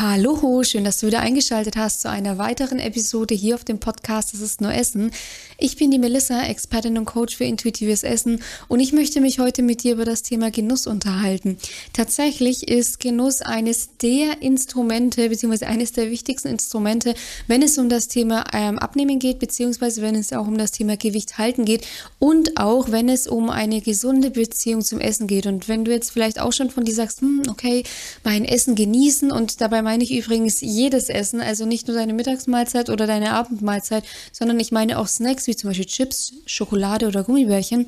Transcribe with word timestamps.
Hallo, 0.00 0.64
schön, 0.64 0.82
dass 0.82 0.98
du 0.98 1.06
wieder 1.06 1.20
eingeschaltet 1.20 1.76
hast 1.76 2.00
zu 2.00 2.10
einer 2.10 2.36
weiteren 2.36 2.80
Episode 2.80 3.32
hier 3.32 3.54
auf 3.54 3.62
dem 3.62 3.78
Podcast 3.78 4.34
Das 4.34 4.40
ist 4.40 4.60
nur 4.60 4.74
Essen. 4.74 5.12
Ich 5.56 5.76
bin 5.76 5.92
die 5.92 6.00
Melissa, 6.00 6.42
Expertin 6.42 6.98
und 6.98 7.04
Coach 7.04 7.36
für 7.36 7.44
intuitives 7.44 8.02
Essen 8.02 8.42
und 8.66 8.80
ich 8.80 8.92
möchte 8.92 9.20
mich 9.20 9.38
heute 9.38 9.62
mit 9.62 9.84
dir 9.84 9.92
über 9.92 10.04
das 10.04 10.22
Thema 10.22 10.50
Genuss 10.50 10.88
unterhalten. 10.88 11.58
Tatsächlich 11.92 12.66
ist 12.66 12.98
Genuss 12.98 13.40
eines 13.40 13.90
der 14.02 14.42
Instrumente, 14.42 15.28
beziehungsweise 15.28 15.68
eines 15.68 15.92
der 15.92 16.10
wichtigsten 16.10 16.48
Instrumente, 16.48 17.14
wenn 17.46 17.62
es 17.62 17.78
um 17.78 17.88
das 17.88 18.08
Thema 18.08 18.46
ähm, 18.52 18.80
Abnehmen 18.80 19.20
geht, 19.20 19.38
beziehungsweise 19.38 20.02
wenn 20.02 20.16
es 20.16 20.32
auch 20.32 20.48
um 20.48 20.58
das 20.58 20.72
Thema 20.72 20.96
Gewicht 20.96 21.38
halten 21.38 21.64
geht 21.64 21.86
und 22.18 22.58
auch 22.58 22.90
wenn 22.90 23.08
es 23.08 23.28
um 23.28 23.48
eine 23.48 23.80
gesunde 23.80 24.30
Beziehung 24.32 24.82
zum 24.82 24.98
Essen 24.98 25.28
geht. 25.28 25.46
Und 25.46 25.68
wenn 25.68 25.84
du 25.84 25.92
jetzt 25.92 26.10
vielleicht 26.10 26.40
auch 26.40 26.52
schon 26.52 26.70
von 26.70 26.84
dir 26.84 26.94
sagst, 26.94 27.20
hm, 27.20 27.44
okay, 27.48 27.84
mein 28.24 28.44
Essen 28.44 28.74
genießen 28.74 29.30
und 29.30 29.60
dabei 29.60 29.83
meine 29.84 30.02
ich 30.02 30.12
übrigens 30.12 30.60
jedes 30.60 31.08
Essen, 31.08 31.40
also 31.40 31.66
nicht 31.66 31.86
nur 31.86 31.96
deine 31.96 32.14
Mittagsmahlzeit 32.14 32.90
oder 32.90 33.06
deine 33.06 33.32
Abendmahlzeit, 33.32 34.02
sondern 34.32 34.58
ich 34.58 34.72
meine 34.72 34.98
auch 34.98 35.06
Snacks 35.06 35.46
wie 35.46 35.54
zum 35.54 35.70
Beispiel 35.70 35.86
Chips, 35.86 36.32
Schokolade 36.46 37.06
oder 37.06 37.22
Gummibärchen. 37.22 37.86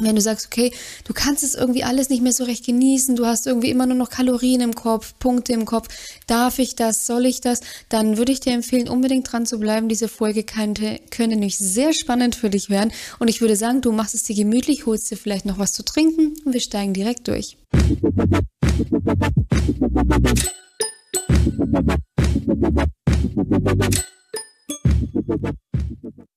Wenn 0.00 0.14
du 0.14 0.20
sagst, 0.20 0.46
okay, 0.46 0.72
du 1.04 1.12
kannst 1.12 1.42
es 1.42 1.56
irgendwie 1.56 1.82
alles 1.82 2.08
nicht 2.08 2.22
mehr 2.22 2.32
so 2.32 2.44
recht 2.44 2.64
genießen, 2.64 3.16
du 3.16 3.26
hast 3.26 3.48
irgendwie 3.48 3.70
immer 3.70 3.84
nur 3.84 3.96
noch 3.96 4.10
Kalorien 4.10 4.60
im 4.60 4.74
Kopf, 4.74 5.14
Punkte 5.18 5.52
im 5.52 5.64
Kopf, 5.64 5.88
darf 6.28 6.60
ich 6.60 6.76
das, 6.76 7.04
soll 7.04 7.26
ich 7.26 7.40
das, 7.40 7.62
dann 7.88 8.16
würde 8.16 8.30
ich 8.30 8.38
dir 8.38 8.52
empfehlen, 8.52 8.88
unbedingt 8.88 9.30
dran 9.30 9.44
zu 9.44 9.58
bleiben. 9.58 9.88
Diese 9.88 10.06
Folge 10.06 10.44
könnte, 10.44 11.00
könnte 11.10 11.34
nämlich 11.34 11.58
sehr 11.58 11.92
spannend 11.92 12.36
für 12.36 12.48
dich 12.48 12.70
werden. 12.70 12.92
Und 13.18 13.26
ich 13.26 13.40
würde 13.40 13.56
sagen, 13.56 13.80
du 13.80 13.90
machst 13.90 14.14
es 14.14 14.22
dir 14.22 14.36
gemütlich, 14.36 14.86
holst 14.86 15.10
dir 15.10 15.16
vielleicht 15.16 15.46
noch 15.46 15.58
was 15.58 15.72
zu 15.72 15.84
trinken 15.84 16.34
und 16.44 16.52
wir 16.52 16.60
steigen 16.60 16.94
direkt 16.94 17.26
durch. 17.26 17.56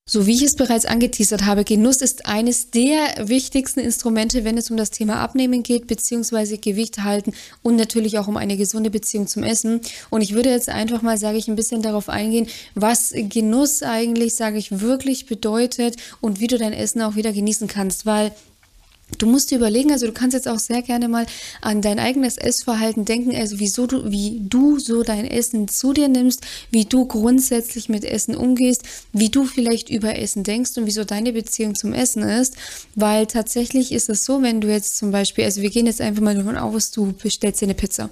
So 0.05 0.27
wie 0.27 0.33
ich 0.33 0.41
es 0.41 0.57
bereits 0.57 0.85
angeteasert 0.85 1.45
habe, 1.45 1.63
Genuss 1.63 2.01
ist 2.01 2.25
eines 2.25 2.69
der 2.69 3.29
wichtigsten 3.29 3.79
Instrumente, 3.79 4.43
wenn 4.43 4.57
es 4.57 4.69
um 4.69 4.75
das 4.75 4.89
Thema 4.89 5.21
Abnehmen 5.21 5.63
geht, 5.63 5.87
beziehungsweise 5.87 6.57
Gewicht 6.57 7.03
halten 7.03 7.31
und 7.61 7.77
natürlich 7.77 8.19
auch 8.19 8.27
um 8.27 8.35
eine 8.35 8.57
gesunde 8.57 8.89
Beziehung 8.89 9.27
zum 9.27 9.43
Essen. 9.43 9.79
Und 10.09 10.21
ich 10.21 10.33
würde 10.33 10.49
jetzt 10.49 10.67
einfach 10.67 11.01
mal, 11.01 11.17
sage 11.17 11.37
ich, 11.37 11.47
ein 11.47 11.55
bisschen 11.55 11.81
darauf 11.81 12.09
eingehen, 12.09 12.47
was 12.75 13.13
Genuss 13.15 13.83
eigentlich, 13.83 14.35
sage 14.35 14.57
ich, 14.57 14.81
wirklich 14.81 15.27
bedeutet 15.27 15.95
und 16.19 16.41
wie 16.41 16.47
du 16.47 16.57
dein 16.57 16.73
Essen 16.73 17.01
auch 17.01 17.15
wieder 17.15 17.31
genießen 17.31 17.69
kannst, 17.69 18.05
weil 18.05 18.33
Du 19.21 19.27
musst 19.27 19.51
dir 19.51 19.59
überlegen, 19.59 19.91
also 19.91 20.07
du 20.07 20.13
kannst 20.13 20.33
jetzt 20.33 20.47
auch 20.47 20.57
sehr 20.57 20.81
gerne 20.81 21.07
mal 21.07 21.27
an 21.61 21.83
dein 21.83 21.99
eigenes 21.99 22.37
Essverhalten 22.37 23.05
denken, 23.05 23.35
also 23.35 23.59
wieso 23.59 23.85
du, 23.85 24.09
wie 24.09 24.41
du 24.41 24.79
so 24.79 25.03
dein 25.03 25.25
Essen 25.25 25.67
zu 25.67 25.93
dir 25.93 26.07
nimmst, 26.07 26.41
wie 26.71 26.85
du 26.85 27.05
grundsätzlich 27.05 27.87
mit 27.87 28.03
Essen 28.03 28.35
umgehst, 28.35 28.81
wie 29.13 29.29
du 29.29 29.45
vielleicht 29.45 29.91
über 29.91 30.17
Essen 30.17 30.43
denkst 30.43 30.71
und 30.75 30.87
wieso 30.87 31.03
deine 31.03 31.33
Beziehung 31.33 31.75
zum 31.75 31.93
Essen 31.93 32.23
ist, 32.23 32.55
weil 32.95 33.27
tatsächlich 33.27 33.91
ist 33.91 34.09
es 34.09 34.25
so, 34.25 34.41
wenn 34.41 34.59
du 34.59 34.69
jetzt 34.69 34.97
zum 34.97 35.11
Beispiel, 35.11 35.43
also 35.43 35.61
wir 35.61 35.69
gehen 35.69 35.85
jetzt 35.85 36.01
einfach 36.01 36.23
mal 36.23 36.33
davon 36.33 36.57
aus, 36.57 36.89
du 36.89 37.13
bestellst 37.13 37.61
dir 37.61 37.67
eine 37.67 37.75
Pizza. 37.75 38.09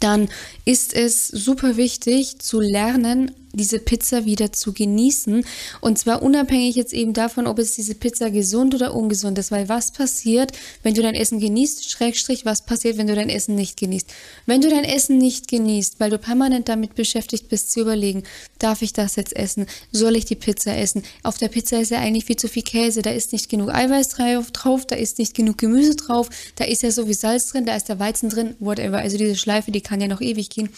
Dann 0.00 0.28
ist 0.64 0.92
es 0.92 1.28
super 1.28 1.76
wichtig 1.76 2.40
zu 2.40 2.58
lernen, 2.58 3.30
diese 3.54 3.78
Pizza 3.78 4.24
wieder 4.24 4.52
zu 4.52 4.72
genießen. 4.72 5.44
Und 5.80 5.98
zwar 5.98 6.22
unabhängig 6.22 6.76
jetzt 6.76 6.92
eben 6.92 7.12
davon, 7.12 7.46
ob 7.46 7.58
es 7.58 7.74
diese 7.74 7.94
Pizza 7.94 8.30
gesund 8.30 8.74
oder 8.74 8.94
ungesund 8.94 9.38
ist. 9.38 9.50
Weil 9.50 9.68
was 9.68 9.92
passiert, 9.92 10.52
wenn 10.82 10.94
du 10.94 11.02
dein 11.02 11.14
Essen 11.14 11.40
genießt, 11.40 11.90
Schrägstrich, 11.90 12.44
was 12.44 12.66
passiert, 12.66 12.98
wenn 12.98 13.06
du 13.06 13.14
dein 13.14 13.28
Essen 13.28 13.54
nicht 13.54 13.78
genießt? 13.78 14.12
Wenn 14.46 14.60
du 14.60 14.68
dein 14.68 14.84
Essen 14.84 15.18
nicht 15.18 15.48
genießt, 15.48 16.00
weil 16.00 16.10
du 16.10 16.18
permanent 16.18 16.68
damit 16.68 16.94
beschäftigt 16.94 17.48
bist 17.48 17.72
zu 17.72 17.80
überlegen, 17.80 18.24
darf 18.58 18.82
ich 18.82 18.92
das 18.92 19.16
jetzt 19.16 19.36
essen? 19.36 19.66
Soll 19.92 20.16
ich 20.16 20.24
die 20.24 20.34
Pizza 20.34 20.76
essen? 20.76 21.02
Auf 21.22 21.38
der 21.38 21.48
Pizza 21.48 21.80
ist 21.80 21.90
ja 21.90 21.98
eigentlich 21.98 22.24
viel 22.24 22.36
zu 22.36 22.48
viel 22.48 22.62
Käse, 22.62 23.02
da 23.02 23.10
ist 23.10 23.32
nicht 23.32 23.48
genug 23.48 23.72
Eiweiß 23.72 24.08
drauf, 24.52 24.86
da 24.86 24.96
ist 24.96 25.18
nicht 25.18 25.34
genug 25.34 25.58
Gemüse 25.58 25.94
drauf, 25.96 26.28
da 26.56 26.64
ist 26.64 26.82
ja 26.82 26.90
so 26.90 27.08
wie 27.08 27.14
Salz 27.14 27.48
drin, 27.48 27.66
da 27.66 27.76
ist 27.76 27.88
der 27.88 27.98
Weizen 27.98 28.28
drin, 28.28 28.54
whatever. 28.60 28.98
Also 28.98 29.18
diese 29.18 29.36
Schleife, 29.36 29.70
die 29.70 29.80
kann 29.80 30.00
ja 30.00 30.08
noch 30.08 30.20
ewig 30.20 30.50
gehen. 30.50 30.70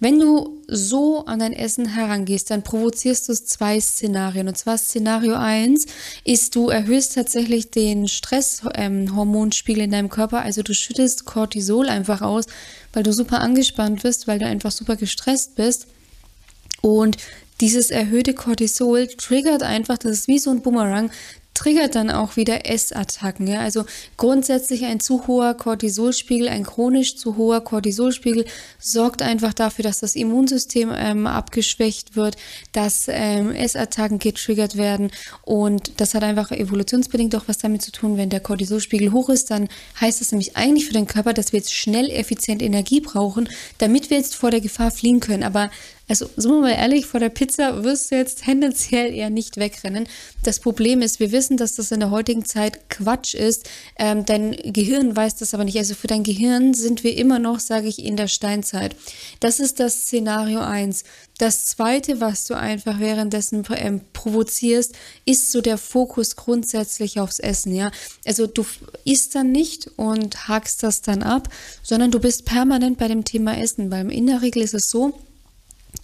Wenn 0.00 0.20
du 0.20 0.62
so 0.68 1.24
an 1.24 1.40
dein 1.40 1.52
Essen 1.52 1.86
herangehst, 1.86 2.50
dann 2.50 2.62
provozierst 2.62 3.28
du 3.28 3.34
zwei 3.34 3.80
Szenarien. 3.80 4.46
Und 4.46 4.56
zwar 4.56 4.78
Szenario 4.78 5.34
1 5.34 5.86
ist, 6.24 6.54
du 6.54 6.68
erhöhst 6.68 7.14
tatsächlich 7.14 7.70
den 7.70 8.06
Stresshormonspiegel 8.06 9.82
ähm, 9.82 9.84
in 9.86 9.90
deinem 9.90 10.08
Körper. 10.08 10.42
Also 10.42 10.62
du 10.62 10.72
schüttest 10.74 11.24
Cortisol 11.24 11.88
einfach 11.88 12.22
aus, 12.22 12.46
weil 12.92 13.02
du 13.02 13.12
super 13.12 13.40
angespannt 13.40 14.02
bist, 14.02 14.28
weil 14.28 14.38
du 14.38 14.46
einfach 14.46 14.70
super 14.70 14.94
gestresst 14.94 15.56
bist. 15.56 15.88
Und 16.80 17.16
dieses 17.60 17.90
erhöhte 17.90 18.34
Cortisol 18.34 19.08
triggert 19.08 19.64
einfach, 19.64 19.98
das 19.98 20.12
ist 20.12 20.28
wie 20.28 20.38
so 20.38 20.50
ein 20.50 20.62
Boomerang, 20.62 21.10
triggert 21.54 21.94
dann 21.94 22.10
auch 22.10 22.36
wieder 22.36 22.70
Essattacken. 22.70 23.46
Ja? 23.46 23.60
Also 23.60 23.84
grundsätzlich 24.16 24.84
ein 24.84 25.00
zu 25.00 25.26
hoher 25.26 25.54
Cortisolspiegel, 25.54 26.48
ein 26.48 26.64
chronisch 26.64 27.16
zu 27.16 27.36
hoher 27.36 27.62
Cortisolspiegel 27.62 28.44
sorgt 28.78 29.22
einfach 29.22 29.52
dafür, 29.54 29.82
dass 29.82 30.00
das 30.00 30.14
Immunsystem 30.14 30.92
ähm, 30.94 31.26
abgeschwächt 31.26 32.14
wird, 32.14 32.36
dass 32.72 33.06
ähm, 33.08 33.52
Essattacken 33.52 34.18
getriggert 34.18 34.76
werden 34.76 35.10
und 35.42 36.00
das 36.00 36.14
hat 36.14 36.22
einfach 36.22 36.52
evolutionsbedingt 36.52 37.34
auch 37.34 37.44
was 37.48 37.58
damit 37.58 37.82
zu 37.82 37.90
tun, 37.90 38.16
wenn 38.16 38.30
der 38.30 38.40
Cortisolspiegel 38.40 39.12
hoch 39.12 39.28
ist, 39.28 39.50
dann 39.50 39.68
heißt 40.00 40.20
das 40.20 40.30
nämlich 40.30 40.56
eigentlich 40.56 40.86
für 40.86 40.92
den 40.92 41.06
Körper, 41.06 41.32
dass 41.32 41.52
wir 41.52 41.58
jetzt 41.58 41.74
schnell 41.74 42.10
effizient 42.10 42.62
Energie 42.62 43.00
brauchen, 43.00 43.48
damit 43.78 44.10
wir 44.10 44.16
jetzt 44.16 44.36
vor 44.36 44.50
der 44.50 44.60
Gefahr 44.60 44.90
fliehen 44.90 45.20
können. 45.20 45.42
Aber 45.42 45.70
also, 46.08 46.28
sind 46.36 46.50
wir 46.50 46.60
mal 46.60 46.70
ehrlich, 46.70 47.04
vor 47.04 47.20
der 47.20 47.28
Pizza 47.28 47.84
wirst 47.84 48.10
du 48.10 48.16
jetzt 48.16 48.44
tendenziell 48.44 49.14
eher 49.14 49.28
nicht 49.28 49.58
wegrennen. 49.58 50.08
Das 50.42 50.58
Problem 50.58 51.02
ist, 51.02 51.20
wir 51.20 51.32
wissen, 51.32 51.58
dass 51.58 51.74
das 51.74 51.92
in 51.92 52.00
der 52.00 52.10
heutigen 52.10 52.46
Zeit 52.46 52.88
Quatsch 52.88 53.34
ist. 53.34 53.68
Ähm, 53.98 54.24
dein 54.24 54.52
Gehirn 54.52 55.14
weiß 55.14 55.36
das 55.36 55.52
aber 55.52 55.64
nicht. 55.64 55.76
Also 55.76 55.94
für 55.94 56.06
dein 56.06 56.24
Gehirn 56.24 56.72
sind 56.72 57.04
wir 57.04 57.14
immer 57.16 57.38
noch, 57.38 57.60
sage 57.60 57.88
ich, 57.88 58.02
in 58.02 58.16
der 58.16 58.28
Steinzeit. 58.28 58.96
Das 59.40 59.60
ist 59.60 59.80
das 59.80 60.02
Szenario 60.02 60.60
eins. 60.60 61.04
Das 61.36 61.66
zweite, 61.66 62.20
was 62.20 62.46
du 62.46 62.54
einfach 62.54 62.98
währenddessen 63.00 63.64
ähm, 63.76 64.00
provozierst, 64.12 64.94
ist 65.26 65.52
so 65.52 65.60
der 65.60 65.76
Fokus 65.76 66.36
grundsätzlich 66.36 67.20
aufs 67.20 67.38
Essen, 67.38 67.74
ja. 67.74 67.92
Also 68.26 68.46
du 68.46 68.64
isst 69.04 69.34
dann 69.34 69.52
nicht 69.52 69.90
und 69.96 70.48
hakst 70.48 70.82
das 70.82 71.02
dann 71.02 71.22
ab, 71.22 71.48
sondern 71.82 72.10
du 72.10 72.18
bist 72.18 72.44
permanent 72.44 72.98
bei 72.98 73.08
dem 73.08 73.24
Thema 73.24 73.56
Essen, 73.56 73.90
weil 73.90 74.10
in 74.10 74.26
der 74.26 74.42
Regel 74.42 74.62
ist 74.62 74.74
es 74.74 74.90
so, 74.90 75.14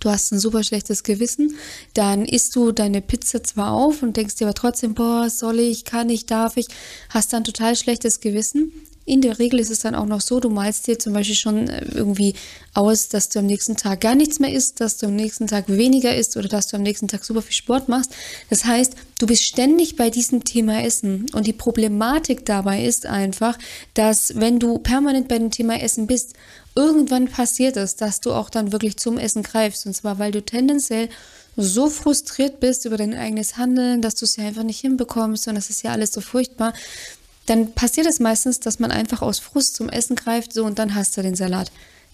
du 0.05 0.11
hast 0.11 0.33
ein 0.33 0.39
super 0.39 0.63
schlechtes 0.63 1.03
Gewissen, 1.03 1.57
dann 1.95 2.25
isst 2.25 2.55
du 2.57 2.73
deine 2.73 3.01
Pizza 3.01 3.43
zwar 3.43 3.73
auf 3.73 4.03
und 4.03 4.17
denkst 4.17 4.37
dir 4.37 4.47
aber 4.47 4.55
trotzdem, 4.55 4.95
boah, 4.95 5.31
soll 5.31 5.61
ich, 5.61 5.85
kann 5.85 6.11
ich, 6.11 6.27
darf 6.27 6.57
ich, 6.57 6.67
hast 7.09 7.33
dann 7.33 7.45
total 7.45 7.75
schlechtes 7.75 8.21
Gewissen. 8.21 8.73
In 9.07 9.21
der 9.21 9.39
Regel 9.39 9.61
ist 9.61 9.71
es 9.71 9.81
dann 9.81 9.95
auch 9.95 10.07
noch 10.07 10.23
so, 10.23 10.41
du 10.41 10.49
malst 10.49 10.87
dir 10.87 10.99
zum 10.99 11.13
Beispiel 11.13 11.37
schon 11.37 11.69
äh, 11.69 11.85
irgendwie 11.93 12.35
aus, 12.73 13.09
dass 13.09 13.29
du 13.29 13.39
am 13.39 13.47
nächsten 13.47 13.77
Tag 13.77 14.01
gar 14.01 14.15
nichts 14.15 14.41
mehr 14.41 14.51
isst, 14.51 14.81
dass 14.81 14.97
du 14.97 15.07
am 15.07 15.15
nächsten 15.15 15.47
Tag 15.47 15.69
weniger 15.69 16.17
isst 16.17 16.39
oder 16.39 16.49
dass 16.49 16.69
du 16.69 16.77
am 16.77 16.83
nächsten 16.83 17.07
Tag 17.07 17.23
super 17.23 17.43
viel 17.43 17.53
Sport 17.53 17.89
machst. 17.89 18.13
Das 18.49 18.65
heißt, 18.65 18.95
du 19.19 19.27
bist 19.27 19.45
ständig 19.45 19.97
bei 19.97 20.09
diesem 20.09 20.45
Thema 20.45 20.83
Essen. 20.83 21.27
Und 21.35 21.47
die 21.47 21.53
Problematik 21.53 22.47
dabei 22.47 22.83
ist 22.83 23.05
einfach, 23.05 23.59
dass 23.93 24.37
wenn 24.37 24.59
du 24.59 24.79
permanent 24.79 25.29
bei 25.29 25.39
dem 25.39 25.51
Thema 25.51 25.83
Essen 25.83 26.07
bist 26.07 26.33
irgendwann 26.75 27.29
passiert 27.29 27.77
es, 27.77 27.97
dass 27.97 28.21
du 28.21 28.33
auch 28.33 28.51
dann 28.51 28.73
wirklich 28.73 28.97
zum 28.97 29.19
Essen 29.19 29.43
greifst. 29.43 29.87
Und 29.87 29.95
zwar, 29.95 30.19
weil 30.19 30.33
du 30.33 30.43
tendenziell 30.43 31.09
so 31.57 31.89
frustriert 31.89 32.61
bist 32.61 32.85
über 32.85 32.97
dein 32.97 33.15
eigenes 33.15 33.57
Handeln, 33.57 34.03
dass 34.03 34.17
du 34.17 34.25
es 34.25 34.37
ja 34.37 34.45
einfach 34.45 34.65
nicht 34.65 34.81
hinbekommst 34.81 35.47
und 35.47 35.55
das 35.55 35.71
ist 35.71 35.83
ja 35.83 35.93
alles 35.93 36.13
so 36.13 36.21
furchtbar. 36.21 36.73
Dann 37.47 37.73
passiert 37.73 38.07
es 38.07 38.21
meistens, 38.21 38.61
dass 38.61 38.79
man 38.79 38.91
einfach 38.91 39.23
aus 39.23 39.39
Frust 39.39 39.77
zum 39.77 39.89
Essen 39.89 40.17
greift, 40.17 40.53
so 40.53 40.65
und 40.65 40.79
dann 40.79 40.95
hast 40.95 41.17
du 41.17 41.23
den 41.23 41.35
Salat. 41.35 41.71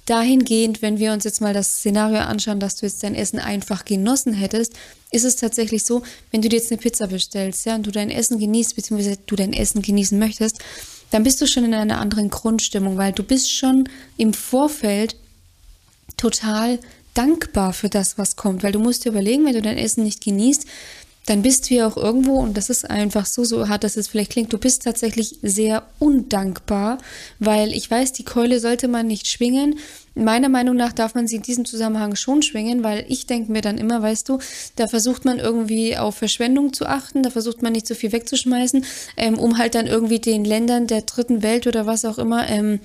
Dahingehend, 0.06 0.82
wenn 0.82 0.98
wir 0.98 1.12
uns 1.12 1.24
jetzt 1.24 1.40
mal 1.40 1.54
das 1.54 1.78
Szenario 1.78 2.18
anschauen, 2.18 2.58
dass 2.58 2.76
du 2.76 2.86
jetzt 2.86 3.02
dein 3.02 3.14
Essen 3.14 3.38
einfach 3.38 3.84
genossen 3.84 4.32
hättest, 4.32 4.72
ist 5.12 5.24
es 5.24 5.36
tatsächlich 5.36 5.84
so, 5.84 6.02
wenn 6.32 6.42
du 6.42 6.48
dir 6.48 6.56
jetzt 6.56 6.72
eine 6.72 6.80
Pizza 6.80 7.06
bestellst, 7.06 7.64
ja, 7.64 7.76
und 7.76 7.86
du 7.86 7.92
dein 7.92 8.10
Essen 8.10 8.38
genießt, 8.38 8.74
beziehungsweise 8.74 9.18
du 9.24 9.36
dein 9.36 9.52
Essen 9.52 9.82
genießen 9.82 10.18
möchtest, 10.18 10.58
dann 11.10 11.22
bist 11.22 11.40
du 11.40 11.46
schon 11.46 11.64
in 11.64 11.74
einer 11.74 11.98
anderen 11.98 12.30
Grundstimmung, 12.30 12.96
weil 12.96 13.12
du 13.12 13.22
bist 13.22 13.52
schon 13.52 13.88
im 14.16 14.32
Vorfeld 14.32 15.16
total 16.16 16.78
dankbar 17.14 17.72
für 17.72 17.88
das, 17.88 18.18
was 18.18 18.36
kommt, 18.36 18.62
weil 18.62 18.72
du 18.72 18.78
musst 18.78 19.04
dir 19.04 19.10
überlegen, 19.10 19.44
wenn 19.44 19.54
du 19.54 19.62
dein 19.62 19.78
Essen 19.78 20.04
nicht 20.04 20.22
genießt, 20.22 20.66
dann 21.26 21.42
bist 21.42 21.70
du 21.70 21.74
ja 21.74 21.86
auch 21.86 21.96
irgendwo, 21.96 22.38
und 22.38 22.56
das 22.56 22.70
ist 22.70 22.88
einfach 22.88 23.26
so, 23.26 23.44
so 23.44 23.68
hart, 23.68 23.84
dass 23.84 23.96
es 23.96 24.08
vielleicht 24.08 24.32
klingt, 24.32 24.52
du 24.52 24.58
bist 24.58 24.84
tatsächlich 24.84 25.36
sehr 25.42 25.84
undankbar, 25.98 26.98
weil 27.38 27.72
ich 27.72 27.90
weiß, 27.90 28.12
die 28.12 28.24
Keule 28.24 28.58
sollte 28.58 28.88
man 28.88 29.06
nicht 29.06 29.28
schwingen. 29.28 29.78
Meiner 30.14 30.48
Meinung 30.48 30.76
nach 30.76 30.92
darf 30.92 31.14
man 31.14 31.28
sie 31.28 31.36
in 31.36 31.42
diesem 31.42 31.64
Zusammenhang 31.64 32.16
schon 32.16 32.42
schwingen, 32.42 32.82
weil 32.82 33.04
ich 33.08 33.26
denke 33.26 33.52
mir 33.52 33.60
dann 33.60 33.78
immer, 33.78 34.02
weißt 34.02 34.28
du, 34.28 34.38
da 34.76 34.88
versucht 34.88 35.24
man 35.24 35.38
irgendwie 35.38 35.96
auf 35.96 36.16
Verschwendung 36.16 36.72
zu 36.72 36.86
achten, 36.86 37.22
da 37.22 37.30
versucht 37.30 37.62
man 37.62 37.72
nicht 37.72 37.86
so 37.86 37.94
viel 37.94 38.12
wegzuschmeißen, 38.12 38.84
ähm, 39.16 39.38
um 39.38 39.58
halt 39.58 39.74
dann 39.74 39.86
irgendwie 39.86 40.18
den 40.18 40.44
Ländern 40.44 40.86
der 40.86 41.02
dritten 41.02 41.42
Welt 41.42 41.66
oder 41.66 41.86
was 41.86 42.04
auch 42.04 42.18
immer 42.18 42.48
ähm, 42.48 42.80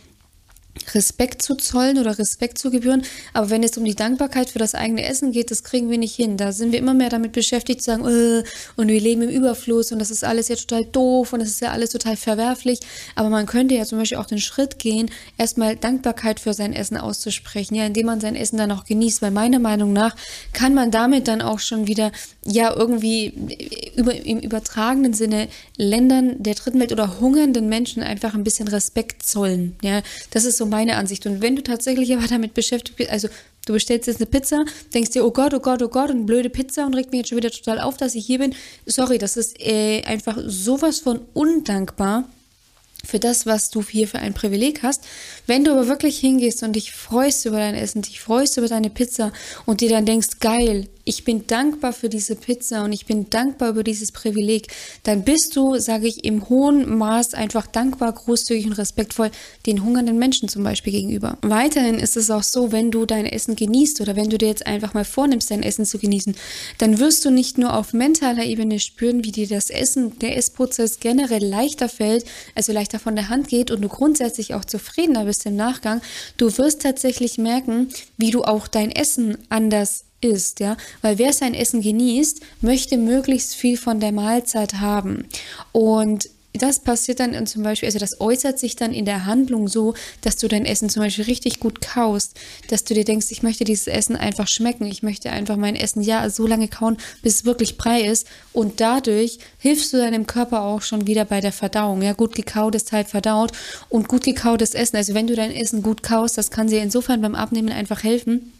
Respekt 0.94 1.42
zu 1.42 1.56
zollen 1.56 1.98
oder 1.98 2.18
Respekt 2.19 2.57
zu 2.57 2.69
gebühren. 2.69 3.04
Aber 3.33 3.50
wenn 3.50 3.63
es 3.63 3.77
um 3.77 3.86
die 3.86 3.95
Dankbarkeit 3.95 4.50
für 4.50 4.60
das 4.60 4.75
eigene 4.75 5.06
Essen 5.06 5.31
geht, 5.31 5.51
das 5.51 5.63
kriegen 5.63 5.89
wir 5.89 5.98
nicht 5.98 6.16
hin. 6.16 6.38
Da 6.38 6.51
sind 6.51 6.72
wir 6.72 6.80
immer 6.80 6.94
mehr 6.94 7.10
damit 7.10 7.31
beschäftigt 7.31 7.81
zu 7.81 7.92
sagen, 7.92 8.06
äh, 8.06 8.44
und 8.75 8.88
wir 8.88 9.00
leben 9.00 9.22
im 9.24 9.30
Überfluss 9.30 9.92
und 9.92 10.00
das 10.00 10.12
ist 10.12 10.24
alles 10.24 10.48
ja 10.50 10.56
total 10.56 10.86
doof 10.86 11.33
und 11.33 11.39
das 11.39 11.50
ist 11.50 11.62
ja 11.62 11.72
alles 11.72 11.92
total 11.92 12.18
verwerflich. 12.18 12.80
Aber 13.16 13.30
man 13.30 13.45
könnte 13.45 13.75
ja 13.75 13.86
zum 13.86 14.00
Beispiel 14.00 14.18
auch 14.18 14.25
den 14.25 14.39
Schritt 14.39 14.80
gehen, 14.80 15.10
erstmal 15.38 15.75
Dankbarkeit 15.75 16.39
für 16.39 16.54
sein 16.54 16.74
Essen 16.74 16.98
auszusprechen, 16.98 17.75
ja, 17.75 17.86
indem 17.86 18.07
man 18.07 18.22
sein 18.22 18.36
Essen 18.36 18.57
dann 18.57 18.72
auch 18.72 18.83
genießt. 18.83 19.22
Weil 19.22 19.31
meiner 19.31 19.60
Meinung 19.60 19.94
nach 19.94 20.16
kann 20.54 20.74
man 20.74 20.92
damit 20.92 21.27
dann 21.27 21.42
auch 21.42 21.60
schon 21.60 21.88
wieder, 21.88 22.12
ja, 22.47 22.75
irgendwie 22.75 23.33
über, 23.95 24.13
im 24.13 24.39
übertragenen 24.39 25.13
Sinne 25.13 25.47
Ländern 25.77 26.42
der 26.44 26.53
dritten 26.53 26.80
Welt 26.80 26.92
oder 26.92 27.19
hungernden 27.19 27.68
Menschen 27.68 28.03
einfach 28.03 28.36
ein 28.36 28.44
bisschen 28.44 28.68
Respekt 28.68 29.24
zollen. 29.24 29.75
Ja, 29.81 30.03
das 30.30 30.45
ist 30.45 30.57
so 30.57 30.68
meine 30.68 30.95
Ansicht. 30.97 31.25
Und 31.25 31.42
wenn 31.42 31.56
du 31.56 31.63
tatsächlich 31.63 32.13
aber 32.13 32.27
damit 32.27 32.53
beschäftigt 32.53 32.97
bist, 32.97 33.09
also 33.09 33.30
du 33.65 33.74
bestellst 33.74 34.06
jetzt 34.06 34.21
eine 34.21 34.27
Pizza, 34.27 34.63
denkst 34.94 35.12
dir, 35.12 35.25
oh 35.25 35.31
Gott, 35.31 35.56
oh 35.56 35.59
Gott, 35.59 35.81
oh 35.81 35.88
Gott, 35.88 36.12
eine 36.12 36.24
blöde 36.24 36.51
Pizza 36.51 36.86
und 36.86 36.94
regt 36.94 37.12
mich 37.12 37.19
jetzt 37.19 37.30
schon 37.30 37.38
wieder 37.38 37.50
total 37.50 37.80
auf, 37.80 37.97
dass 37.97 38.13
ich 38.13 38.27
hier 38.27 38.38
bin. 38.38 38.53
Sorry, 38.86 39.18
das 39.18 39.38
ist 39.38 39.59
äh, 39.59 40.03
einfach 40.03 40.38
sowas 40.45 41.00
von 41.00 41.21
undankbar 41.33 42.30
für 43.03 43.19
das, 43.19 43.48
was 43.48 43.71
du 43.71 43.83
hier 43.83 44.07
für 44.07 44.19
ein 44.19 44.36
Privileg 44.36 44.83
hast. 44.83 45.03
Wenn 45.48 45.63
du 45.63 45.71
aber 45.71 45.88
wirklich 45.88 46.19
hingehst 46.19 46.62
und 46.62 46.74
dich 46.74 46.91
freust 46.91 47.45
über 47.45 47.57
dein 47.57 47.75
Essen, 47.75 48.03
dich 48.03 48.19
freust 48.19 48.57
über 48.57 48.68
deine 48.68 48.91
Pizza 48.91 49.31
und 49.65 49.81
dir 49.81 49.89
dann 49.89 50.06
denkst, 50.06 50.39
geil, 50.39 50.88
ich 51.06 51.24
bin 51.24 51.46
dankbar 51.46 51.94
für 51.94 52.10
diese 52.10 52.36
Pizza 52.36 52.84
und 52.84 52.92
ich 52.92 53.06
bin 53.06 53.30
dankbar 53.30 53.69
über 53.69 53.84
dieses 53.84 54.12
Privileg, 54.12 54.68
dann 55.04 55.24
bist 55.24 55.56
du, 55.56 55.78
sage 55.78 56.07
ich, 56.07 56.25
im 56.25 56.50
hohen 56.50 56.98
Maß 56.98 57.36
einfach 57.36 57.68
dankbar, 57.68 58.12
großzügig 58.12 58.66
und 58.66 58.74
respektvoll 58.74 59.30
den 59.68 59.84
hungernden 59.84 60.18
Menschen 60.18 60.50
zum 60.50 60.63
Beispiel 60.63 60.94
gegenüber. 60.94 61.38
Weiterhin 61.44 62.00
ist 62.00 62.18
es 62.18 62.31
auch 62.31 62.42
so, 62.42 62.72
wenn 62.72 62.90
du 62.90 63.06
dein 63.06 63.28
Essen 63.28 63.56
genießt 63.56 64.02
oder 64.02 64.16
wenn 64.16 64.31
du 64.31 64.40
dir 64.40 64.48
jetzt 64.48 64.66
einfach 64.66 64.96
mal 64.96 65.06
vornimmst, 65.06 65.52
dein 65.52 65.62
Essen 65.62 65.86
zu 65.86 66.00
genießen, 66.00 66.36
dann 66.80 67.00
wirst 67.00 67.24
du 67.24 67.30
nicht 67.30 67.60
nur 67.60 67.75
auf 67.75 67.94
mentaler 67.94 68.44
Ebene 68.44 68.80
spüren, 68.80 69.24
wie 69.24 69.31
dir 69.31 69.48
das 69.48 69.69
Essen, 69.69 70.18
der 70.19 70.36
Essprozess 70.36 71.00
generell 71.00 71.46
leichter 71.46 71.88
fällt, 71.88 72.25
also 72.56 72.74
leichter 72.74 72.98
von 72.98 73.16
der 73.16 73.30
Hand 73.30 73.48
geht 73.48 73.69
und 73.69 73.81
du 73.81 73.90
grundsätzlich 73.90 74.56
auch 74.56 74.66
zufriedener 74.66 75.25
bist 75.25 75.46
im 75.46 75.56
Nachgang. 75.56 76.01
Du 76.38 76.58
wirst 76.58 76.81
tatsächlich 76.81 77.38
merken, 77.38 77.90
wie 78.18 78.31
du 78.31 78.44
auch 78.44 78.68
dein 78.68 78.92
Essen 78.92 79.38
anders 79.50 80.06
isst, 80.25 80.60
ja, 80.60 80.77
weil 81.01 81.18
wer 81.18 81.33
sein 81.33 81.54
Essen 81.54 81.81
genießt, 81.81 82.42
möchte 82.62 82.98
möglichst 82.98 83.56
viel 83.56 83.77
von 83.77 84.00
der 84.00 84.12
Mahlzeit 84.12 84.75
haben. 84.75 85.25
Und 85.72 86.30
das 86.57 86.80
passiert 86.80 87.19
dann 87.19 87.45
zum 87.48 87.63
Beispiel, 87.63 87.88
also 87.88 88.00
das 88.00 88.22
äußert 88.22 88.60
sich 88.60 88.75
dann 88.75 88.94
in 88.94 89.06
der 89.06 89.25
Handlung 89.25 89.68
so, 89.68 89.94
dass 90.22 90.38
du 90.38 90.48
dein 90.48 90.66
Essen 90.66 90.89
zum 90.89 91.04
Beispiel 91.04 91.25
richtig 91.25 91.60
gut 91.60 91.81
kaust, 91.81 92.39
dass 92.69 92.83
du 92.83 92.94
dir 92.94 93.04
denkst, 93.04 93.27
ich 93.30 93.44
möchte 93.44 93.63
dieses 93.63 93.88
Essen 93.88 94.16
einfach 94.16 94.48
schmecken, 94.48 94.86
ich 94.86 95.04
möchte 95.04 95.31
einfach 95.31 95.57
mein 95.57 95.75
Essen 95.75 96.01
ja 96.01 96.30
so 96.30 96.48
lange 96.48 96.68
kauen, 96.68 96.98
bis 97.22 97.36
es 97.36 97.45
wirklich 97.45 97.77
brei 97.77 98.01
ist. 98.01 98.27
Und 98.54 98.80
dadurch 98.80 99.39
hilfst 99.57 99.92
du 99.94 99.98
deinem 99.98 100.27
Körper 100.27 100.62
auch 100.62 100.81
schon 100.81 101.07
wieder 101.07 101.25
bei 101.25 101.42
der 101.42 101.51
Verdauung. 101.51 102.01
Ja, 102.01 102.13
gut 102.13 102.36
gekaut 102.36 102.75
ist 102.75 102.92
halt 102.92 103.07
verdaut 103.07 103.51
und 103.89 104.07
gut 104.07 104.24
gekautes 104.24 104.74
Essen, 104.74 104.98
also 104.98 105.13
wenn 105.13 105.27
du 105.27 105.36
dein 105.36 105.51
Essen 105.51 105.81
gut 105.81 106.04
kaust, 106.04 106.38
das 106.38 106.51
kann 106.51 106.68
dir 106.68 106.81
insofern 106.81 107.22
beim 107.22 107.36
Abnehmen 107.36 107.69
einfach 107.69 108.04
helfen 108.04 108.54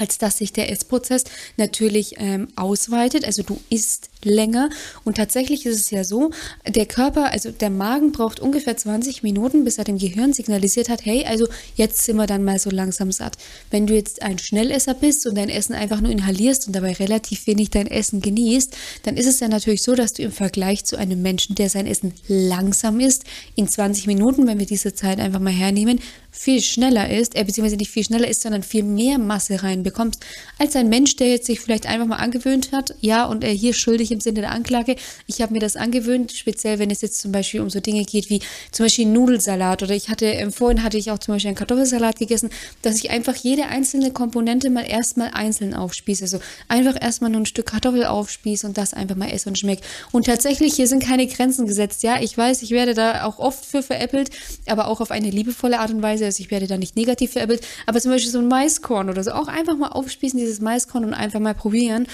als 0.00 0.18
dass 0.18 0.38
sich 0.38 0.52
der 0.52 0.70
Essprozess 0.70 1.24
natürlich 1.56 2.14
ähm, 2.18 2.48
ausweitet. 2.56 3.24
Also 3.24 3.42
du 3.42 3.60
isst 3.68 4.09
länger 4.24 4.70
und 5.04 5.16
tatsächlich 5.16 5.66
ist 5.66 5.76
es 5.76 5.90
ja 5.90 6.04
so, 6.04 6.30
der 6.66 6.86
Körper, 6.86 7.32
also 7.32 7.50
der 7.50 7.70
Magen 7.70 8.12
braucht 8.12 8.40
ungefähr 8.40 8.76
20 8.76 9.22
Minuten, 9.22 9.64
bis 9.64 9.78
er 9.78 9.84
dem 9.84 9.98
Gehirn 9.98 10.32
signalisiert 10.32 10.88
hat, 10.88 11.04
hey, 11.04 11.24
also 11.26 11.48
jetzt 11.76 12.04
sind 12.04 12.16
wir 12.16 12.26
dann 12.26 12.44
mal 12.44 12.58
so 12.58 12.70
langsam 12.70 13.12
satt. 13.12 13.36
Wenn 13.70 13.86
du 13.86 13.94
jetzt 13.94 14.22
ein 14.22 14.38
Schnellesser 14.38 14.94
bist 14.94 15.26
und 15.26 15.36
dein 15.36 15.48
Essen 15.48 15.74
einfach 15.74 16.00
nur 16.00 16.12
inhalierst 16.12 16.66
und 16.66 16.74
dabei 16.74 16.92
relativ 16.92 17.46
wenig 17.46 17.70
dein 17.70 17.86
Essen 17.86 18.20
genießt, 18.20 18.76
dann 19.04 19.16
ist 19.16 19.26
es 19.26 19.40
ja 19.40 19.48
natürlich 19.48 19.82
so, 19.82 19.94
dass 19.94 20.12
du 20.12 20.22
im 20.22 20.32
Vergleich 20.32 20.84
zu 20.84 20.96
einem 20.96 21.22
Menschen, 21.22 21.54
der 21.54 21.68
sein 21.68 21.86
Essen 21.86 22.12
langsam 22.28 23.00
isst, 23.00 23.24
in 23.54 23.68
20 23.68 24.06
Minuten, 24.06 24.46
wenn 24.46 24.58
wir 24.58 24.66
diese 24.66 24.94
Zeit 24.94 25.20
einfach 25.20 25.40
mal 25.40 25.52
hernehmen, 25.52 26.00
viel 26.30 26.60
schneller 26.60 27.10
ist, 27.10 27.36
äh, 27.36 27.44
beziehungsweise 27.44 27.76
nicht 27.76 27.90
viel 27.90 28.04
schneller 28.04 28.28
ist, 28.28 28.42
sondern 28.42 28.62
viel 28.62 28.84
mehr 28.84 29.18
Masse 29.18 29.62
reinbekommst, 29.62 30.20
als 30.58 30.76
ein 30.76 30.88
Mensch, 30.88 31.16
der 31.16 31.28
jetzt 31.28 31.46
sich 31.46 31.60
vielleicht 31.60 31.86
einfach 31.86 32.06
mal 32.06 32.16
angewöhnt 32.16 32.72
hat, 32.72 32.94
ja, 33.00 33.24
und 33.24 33.42
er 33.42 33.52
hier 33.52 33.74
schuldig 33.74 34.09
im 34.10 34.20
Sinne 34.20 34.42
der 34.42 34.50
Anklage, 34.50 34.96
ich 35.26 35.40
habe 35.40 35.52
mir 35.52 35.60
das 35.60 35.76
angewöhnt, 35.76 36.32
speziell 36.32 36.78
wenn 36.78 36.90
es 36.90 37.00
jetzt 37.02 37.20
zum 37.20 37.32
Beispiel 37.32 37.60
um 37.60 37.70
so 37.70 37.80
Dinge 37.80 38.04
geht 38.04 38.30
wie 38.30 38.40
zum 38.72 38.86
Beispiel 38.86 39.06
Nudelsalat 39.06 39.82
oder 39.82 39.94
ich 39.94 40.08
hatte, 40.08 40.26
ähm, 40.26 40.52
vorhin 40.52 40.82
hatte 40.82 40.98
ich 40.98 41.10
auch 41.10 41.18
zum 41.18 41.34
Beispiel 41.34 41.48
einen 41.48 41.56
Kartoffelsalat 41.56 42.18
gegessen, 42.18 42.50
dass 42.82 42.96
ich 42.96 43.10
einfach 43.10 43.34
jede 43.36 43.66
einzelne 43.66 44.10
Komponente 44.12 44.70
mal 44.70 44.82
erstmal 44.82 45.30
einzeln 45.32 45.74
aufspieße, 45.74 46.24
also 46.24 46.40
einfach 46.68 47.00
erstmal 47.00 47.30
nur 47.30 47.42
ein 47.42 47.46
Stück 47.46 47.66
Kartoffel 47.66 48.04
aufspieße 48.04 48.66
und 48.66 48.78
das 48.78 48.94
einfach 48.94 49.16
mal 49.16 49.30
esse 49.30 49.48
und 49.48 49.58
schmeckt. 49.58 49.84
Und 50.12 50.26
tatsächlich, 50.26 50.74
hier 50.74 50.86
sind 50.86 51.02
keine 51.02 51.26
Grenzen 51.26 51.66
gesetzt, 51.66 52.02
ja, 52.02 52.20
ich 52.20 52.36
weiß, 52.36 52.62
ich 52.62 52.70
werde 52.70 52.94
da 52.94 53.24
auch 53.24 53.38
oft 53.38 53.64
für 53.64 53.82
veräppelt, 53.82 54.30
aber 54.66 54.88
auch 54.88 55.00
auf 55.00 55.10
eine 55.10 55.30
liebevolle 55.30 55.78
Art 55.78 55.90
und 55.90 56.02
Weise, 56.02 56.24
also 56.24 56.42
ich 56.42 56.50
werde 56.50 56.66
da 56.66 56.76
nicht 56.76 56.96
negativ 56.96 57.32
veräppelt, 57.32 57.62
aber 57.86 58.00
zum 58.00 58.10
Beispiel 58.10 58.30
so 58.30 58.38
ein 58.38 58.48
Maiskorn 58.48 59.08
oder 59.08 59.22
so, 59.22 59.32
auch 59.32 59.48
einfach 59.48 59.76
mal 59.76 59.88
aufspießen, 59.88 60.38
dieses 60.38 60.60
Maiskorn 60.60 61.04
und 61.04 61.14
einfach 61.14 61.40
mal 61.40 61.54
probieren. 61.54 62.06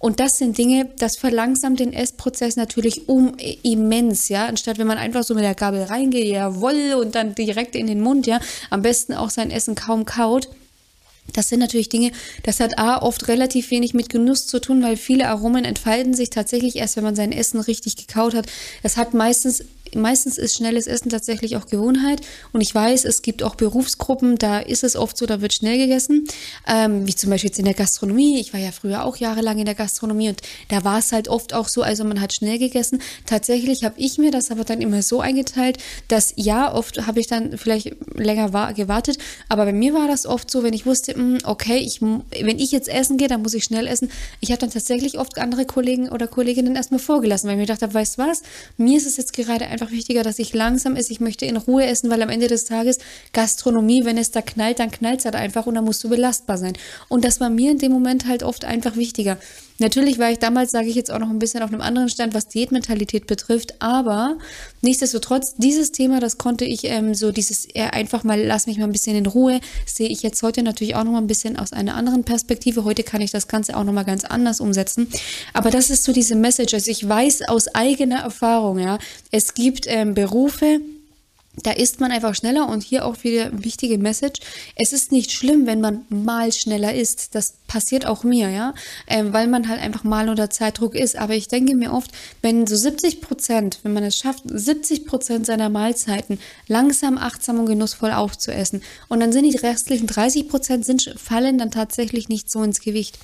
Und 0.00 0.18
das 0.18 0.38
sind 0.38 0.56
Dinge, 0.56 0.88
das 0.98 1.16
verlangsamt 1.16 1.78
den 1.78 1.92
Essprozess 1.92 2.56
natürlich 2.56 3.06
um 3.08 3.36
immens, 3.62 4.30
ja. 4.30 4.46
Anstatt 4.46 4.78
wenn 4.78 4.86
man 4.86 4.96
einfach 4.96 5.24
so 5.24 5.34
mit 5.34 5.44
der 5.44 5.54
Gabel 5.54 5.82
reingeht, 5.82 6.26
jawoll, 6.26 6.94
und 6.94 7.14
dann 7.14 7.34
direkt 7.34 7.76
in 7.76 7.86
den 7.86 8.00
Mund, 8.00 8.26
ja, 8.26 8.40
am 8.70 8.80
besten 8.80 9.12
auch 9.12 9.28
sein 9.28 9.50
Essen 9.50 9.74
kaum 9.74 10.06
kaut. 10.06 10.48
Das 11.34 11.50
sind 11.50 11.60
natürlich 11.60 11.90
Dinge, 11.90 12.12
das 12.44 12.60
hat 12.60 12.78
A 12.78 13.02
oft 13.02 13.28
relativ 13.28 13.70
wenig 13.70 13.92
mit 13.92 14.08
Genuss 14.08 14.46
zu 14.46 14.58
tun, 14.58 14.82
weil 14.82 14.96
viele 14.96 15.28
Aromen 15.28 15.66
entfalten 15.66 16.14
sich 16.14 16.30
tatsächlich 16.30 16.76
erst, 16.76 16.96
wenn 16.96 17.04
man 17.04 17.14
sein 17.14 17.30
Essen 17.30 17.60
richtig 17.60 17.96
gekaut 17.96 18.34
hat. 18.34 18.46
Es 18.82 18.96
hat 18.96 19.12
meistens 19.12 19.64
meistens 19.94 20.38
ist 20.38 20.56
schnelles 20.56 20.86
Essen 20.86 21.10
tatsächlich 21.10 21.56
auch 21.56 21.66
Gewohnheit. 21.66 22.20
Und 22.52 22.60
ich 22.60 22.74
weiß, 22.74 23.04
es 23.04 23.22
gibt 23.22 23.42
auch 23.42 23.54
Berufsgruppen, 23.54 24.36
da 24.36 24.58
ist 24.58 24.84
es 24.84 24.96
oft 24.96 25.16
so, 25.16 25.26
da 25.26 25.40
wird 25.40 25.52
schnell 25.52 25.78
gegessen. 25.78 26.26
Ähm, 26.66 27.06
wie 27.06 27.14
zum 27.14 27.30
Beispiel 27.30 27.50
jetzt 27.50 27.58
in 27.58 27.64
der 27.64 27.74
Gastronomie. 27.74 28.38
Ich 28.40 28.52
war 28.52 28.60
ja 28.60 28.72
früher 28.72 29.04
auch 29.04 29.16
jahrelang 29.16 29.58
in 29.58 29.64
der 29.64 29.74
Gastronomie 29.74 30.28
und 30.28 30.40
da 30.68 30.84
war 30.84 30.98
es 30.98 31.12
halt 31.12 31.28
oft 31.28 31.54
auch 31.54 31.68
so, 31.68 31.82
also 31.82 32.04
man 32.04 32.20
hat 32.20 32.32
schnell 32.32 32.58
gegessen. 32.58 33.00
Tatsächlich 33.26 33.84
habe 33.84 33.94
ich 33.98 34.18
mir 34.18 34.30
das 34.30 34.50
aber 34.50 34.64
dann 34.64 34.80
immer 34.80 35.02
so 35.02 35.20
eingeteilt, 35.20 35.78
dass 36.08 36.32
ja, 36.36 36.74
oft 36.74 37.06
habe 37.06 37.20
ich 37.20 37.26
dann 37.26 37.56
vielleicht 37.58 37.96
länger 38.14 38.52
war, 38.52 38.74
gewartet, 38.74 39.18
aber 39.48 39.64
bei 39.64 39.72
mir 39.72 39.94
war 39.94 40.06
das 40.08 40.26
oft 40.26 40.50
so, 40.50 40.62
wenn 40.62 40.74
ich 40.74 40.86
wusste, 40.86 41.16
mh, 41.16 41.20
hm, 41.20 41.38
okay, 41.44 41.78
ich, 41.78 42.00
wenn 42.00 42.58
ich 42.58 42.72
jetzt 42.72 42.88
essen 42.88 43.16
gehe, 43.16 43.28
dann 43.28 43.42
muss 43.42 43.54
ich 43.54 43.64
schnell 43.64 43.86
essen. 43.86 44.10
Ich 44.40 44.50
habe 44.50 44.60
dann 44.60 44.70
tatsächlich 44.70 45.18
oft 45.18 45.38
andere 45.38 45.64
Kollegen 45.64 46.08
oder 46.08 46.26
Kolleginnen 46.26 46.76
erstmal 46.76 47.00
vorgelassen, 47.00 47.48
weil 47.48 47.54
ich 47.54 47.60
mir 47.60 47.66
gedacht 47.66 47.82
habe, 47.82 47.94
weißt 47.94 48.18
du 48.18 48.22
was, 48.22 48.42
mir 48.76 48.96
ist 48.96 49.06
es 49.06 49.16
jetzt 49.16 49.32
gerade 49.32 49.66
einfach 49.66 49.79
einfach 49.80 49.92
wichtiger, 49.92 50.22
dass 50.22 50.38
ich 50.38 50.52
langsam 50.52 50.96
esse. 50.96 51.12
Ich 51.12 51.20
möchte 51.20 51.46
in 51.46 51.56
Ruhe 51.56 51.86
essen, 51.86 52.10
weil 52.10 52.22
am 52.22 52.28
Ende 52.28 52.48
des 52.48 52.64
Tages 52.64 52.98
Gastronomie, 53.32 54.04
wenn 54.04 54.18
es 54.18 54.30
da 54.30 54.42
knallt, 54.42 54.78
dann 54.78 54.90
knallt 54.90 55.20
es 55.20 55.24
halt 55.24 55.36
einfach 55.36 55.66
und 55.66 55.74
dann 55.74 55.84
musst 55.84 56.04
du 56.04 56.08
belastbar 56.08 56.58
sein. 56.58 56.74
Und 57.08 57.24
das 57.24 57.40
war 57.40 57.50
mir 57.50 57.70
in 57.70 57.78
dem 57.78 57.92
Moment 57.92 58.26
halt 58.26 58.42
oft 58.42 58.64
einfach 58.64 58.96
wichtiger. 58.96 59.38
Natürlich 59.80 60.18
war 60.18 60.30
ich 60.30 60.38
damals, 60.38 60.70
sage 60.70 60.88
ich 60.88 60.94
jetzt 60.94 61.10
auch 61.10 61.18
noch 61.18 61.30
ein 61.30 61.38
bisschen 61.38 61.62
auf 61.62 61.72
einem 61.72 61.80
anderen 61.80 62.10
Stand, 62.10 62.34
was 62.34 62.48
Diätmentalität 62.48 63.26
betrifft, 63.26 63.74
aber 63.80 64.36
nichtsdestotrotz, 64.82 65.54
dieses 65.56 65.90
Thema, 65.90 66.20
das 66.20 66.36
konnte 66.36 66.66
ich 66.66 66.84
ähm, 66.84 67.14
so 67.14 67.32
dieses 67.32 67.64
eher 67.64 67.94
einfach 67.94 68.22
mal, 68.22 68.40
lass 68.40 68.66
mich 68.66 68.76
mal 68.76 68.84
ein 68.84 68.92
bisschen 68.92 69.16
in 69.16 69.24
Ruhe, 69.24 69.60
sehe 69.86 70.08
ich 70.08 70.22
jetzt 70.22 70.42
heute 70.42 70.62
natürlich 70.62 70.94
auch 70.96 71.04
noch 71.04 71.12
mal 71.12 71.18
ein 71.18 71.26
bisschen 71.26 71.56
aus 71.56 71.72
einer 71.72 71.94
anderen 71.94 72.24
Perspektive. 72.24 72.84
Heute 72.84 73.02
kann 73.02 73.22
ich 73.22 73.30
das 73.30 73.48
Ganze 73.48 73.74
auch 73.74 73.84
noch 73.84 73.94
mal 73.94 74.04
ganz 74.04 74.24
anders 74.24 74.60
umsetzen. 74.60 75.08
Aber 75.54 75.70
das 75.70 75.88
ist 75.88 76.04
so 76.04 76.12
diese 76.12 76.34
Message. 76.34 76.74
Also 76.74 76.90
ich 76.90 77.08
weiß 77.08 77.48
aus 77.48 77.74
eigener 77.74 78.20
Erfahrung, 78.20 78.78
ja, 78.78 78.98
es 79.30 79.54
gibt 79.54 79.86
ähm, 79.88 80.12
Berufe, 80.12 80.80
da 81.56 81.72
ist 81.72 82.00
man 82.00 82.12
einfach 82.12 82.34
schneller 82.34 82.68
und 82.68 82.82
hier 82.82 83.04
auch 83.04 83.24
wieder 83.24 83.50
wichtige 83.52 83.98
Message. 83.98 84.40
Es 84.76 84.92
ist 84.92 85.10
nicht 85.10 85.32
schlimm, 85.32 85.66
wenn 85.66 85.80
man 85.80 86.06
mal 86.08 86.52
schneller 86.52 86.94
ist. 86.94 87.34
Das 87.34 87.54
passiert 87.66 88.06
auch 88.06 88.24
mir, 88.24 88.50
ja, 88.50 88.74
ähm, 89.06 89.32
weil 89.32 89.46
man 89.46 89.68
halt 89.68 89.80
einfach 89.80 90.04
mal 90.04 90.28
unter 90.28 90.50
Zeitdruck 90.50 90.94
ist. 90.94 91.16
Aber 91.16 91.34
ich 91.34 91.48
denke 91.48 91.74
mir 91.74 91.92
oft, 91.92 92.10
wenn 92.40 92.66
so 92.66 92.76
70 92.76 93.20
Prozent, 93.20 93.80
wenn 93.82 93.92
man 93.92 94.04
es 94.04 94.16
schafft, 94.16 94.42
70 94.46 95.06
Prozent 95.06 95.46
seiner 95.46 95.68
Mahlzeiten 95.68 96.38
langsam, 96.66 97.18
achtsam 97.18 97.58
und 97.58 97.66
genussvoll 97.66 98.12
aufzuessen 98.12 98.82
und 99.08 99.20
dann 99.20 99.32
sind 99.32 99.44
die 99.44 99.56
restlichen 99.56 100.06
30 100.06 100.48
Prozent 100.48 101.14
fallen 101.16 101.58
dann 101.58 101.70
tatsächlich 101.70 102.28
nicht 102.28 102.50
so 102.50 102.62
ins 102.62 102.80
Gewicht. 102.80 103.18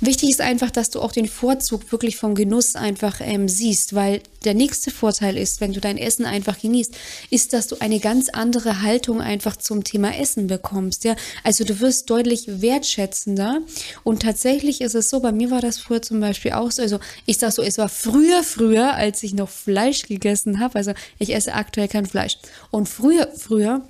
Wichtig 0.00 0.30
ist 0.30 0.40
einfach, 0.40 0.70
dass 0.70 0.90
du 0.90 1.00
auch 1.00 1.12
den 1.12 1.28
Vorzug 1.28 1.92
wirklich 1.92 2.16
vom 2.16 2.34
Genuss 2.34 2.76
einfach 2.76 3.20
ähm, 3.20 3.48
siehst, 3.48 3.94
weil 3.94 4.22
der 4.44 4.54
nächste 4.54 4.90
Vorteil 4.90 5.36
ist, 5.36 5.60
wenn 5.60 5.72
du 5.72 5.80
dein 5.80 5.98
Essen 5.98 6.24
einfach 6.24 6.58
genießt, 6.58 6.94
ist, 7.30 7.52
dass 7.52 7.68
du 7.68 7.73
eine 7.80 8.00
ganz 8.00 8.28
andere 8.28 8.82
Haltung 8.82 9.20
einfach 9.20 9.56
zum 9.56 9.84
Thema 9.84 10.16
Essen 10.16 10.46
bekommst. 10.46 11.04
Ja, 11.04 11.16
also 11.42 11.64
du 11.64 11.80
wirst 11.80 12.10
deutlich 12.10 12.60
wertschätzender. 12.60 13.60
Und 14.02 14.22
tatsächlich 14.22 14.80
ist 14.80 14.94
es 14.94 15.10
so, 15.10 15.20
bei 15.20 15.32
mir 15.32 15.50
war 15.50 15.60
das 15.60 15.78
früher 15.78 16.02
zum 16.02 16.20
Beispiel 16.20 16.52
auch 16.52 16.70
so. 16.70 16.82
Also 16.82 16.98
ich 17.26 17.38
sag 17.38 17.52
so, 17.52 17.62
es 17.62 17.78
war 17.78 17.88
früher, 17.88 18.42
früher, 18.42 18.94
als 18.94 19.22
ich 19.22 19.34
noch 19.34 19.48
Fleisch 19.48 20.02
gegessen 20.02 20.60
habe. 20.60 20.76
Also 20.76 20.92
ich 21.18 21.34
esse 21.34 21.54
aktuell 21.54 21.88
kein 21.88 22.06
Fleisch. 22.06 22.38
Und 22.70 22.88
früher, 22.88 23.28
früher 23.36 23.82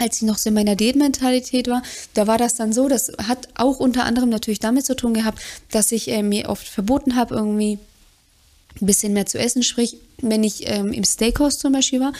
als 0.00 0.16
ich 0.16 0.22
noch 0.22 0.38
so 0.38 0.48
in 0.48 0.54
meiner 0.54 0.76
Diätmentalität 0.76 1.68
war, 1.68 1.82
da 2.14 2.26
war 2.26 2.38
das 2.38 2.54
dann 2.54 2.72
so, 2.72 2.88
das 2.88 3.12
hat 3.28 3.48
auch 3.54 3.78
unter 3.78 4.04
anderem 4.04 4.30
natürlich 4.30 4.58
damit 4.58 4.86
zu 4.86 4.96
tun 4.96 5.12
gehabt, 5.12 5.40
dass 5.70 5.92
ich 5.92 6.08
äh, 6.08 6.22
mir 6.22 6.48
oft 6.48 6.66
verboten 6.66 7.16
habe, 7.16 7.34
irgendwie 7.34 7.78
ein 8.80 8.86
bisschen 8.86 9.12
mehr 9.12 9.26
zu 9.26 9.38
essen. 9.38 9.62
Sprich, 9.62 9.98
wenn 10.18 10.42
ich 10.42 10.68
ähm, 10.68 10.92
im 10.92 11.04
Steakhouse 11.04 11.58
zum 11.58 11.72
Beispiel 11.72 12.00
war 12.00 12.12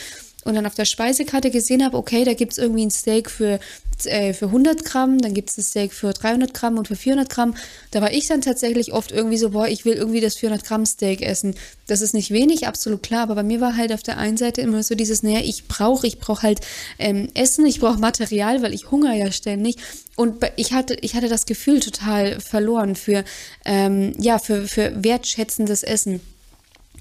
und 0.44 0.54
dann 0.54 0.66
auf 0.66 0.74
der 0.74 0.84
Speisekarte 0.84 1.50
gesehen 1.50 1.84
habe, 1.84 1.96
okay, 1.96 2.24
da 2.24 2.34
gibt 2.34 2.52
es 2.52 2.58
irgendwie 2.58 2.86
ein 2.86 2.90
Steak 2.90 3.30
für 3.30 3.60
äh, 4.06 4.32
für 4.32 4.46
100 4.46 4.84
Gramm, 4.84 5.18
dann 5.18 5.34
gibt 5.34 5.50
es 5.50 5.58
ein 5.58 5.64
Steak 5.64 5.92
für 5.92 6.12
300 6.12 6.54
Gramm 6.54 6.78
und 6.78 6.88
für 6.88 6.96
400 6.96 7.28
Gramm. 7.28 7.54
Da 7.90 8.00
war 8.00 8.12
ich 8.12 8.26
dann 8.26 8.40
tatsächlich 8.40 8.92
oft 8.92 9.12
irgendwie 9.12 9.36
so, 9.36 9.50
boah, 9.50 9.68
ich 9.68 9.84
will 9.84 9.94
irgendwie 9.94 10.20
das 10.20 10.36
400 10.36 10.64
Gramm 10.64 10.86
Steak 10.86 11.22
essen. 11.22 11.54
Das 11.86 12.00
ist 12.00 12.14
nicht 12.14 12.30
wenig, 12.30 12.66
absolut 12.66 13.02
klar, 13.02 13.22
aber 13.22 13.34
bei 13.36 13.42
mir 13.42 13.60
war 13.60 13.76
halt 13.76 13.92
auf 13.92 14.02
der 14.02 14.18
einen 14.18 14.36
Seite 14.36 14.60
immer 14.60 14.82
so 14.82 14.94
dieses, 14.94 15.22
naja, 15.22 15.40
ich 15.40 15.68
brauche, 15.68 16.06
ich 16.06 16.18
brauche 16.18 16.42
halt 16.42 16.60
ähm, 16.98 17.28
Essen, 17.34 17.66
ich 17.66 17.80
brauche 17.80 17.98
Material, 17.98 18.62
weil 18.62 18.74
ich 18.74 18.90
hungere 18.90 19.16
ja 19.16 19.32
ständig. 19.32 19.76
Und 20.16 20.44
ich 20.56 20.72
hatte, 20.72 20.96
ich 21.00 21.14
hatte 21.14 21.28
das 21.28 21.46
Gefühl 21.46 21.80
total 21.80 22.40
verloren 22.40 22.94
für, 22.94 23.24
ähm, 23.64 24.12
ja, 24.18 24.38
für, 24.38 24.66
für 24.66 24.92
wertschätzendes 25.02 25.82
Essen. 25.82 26.20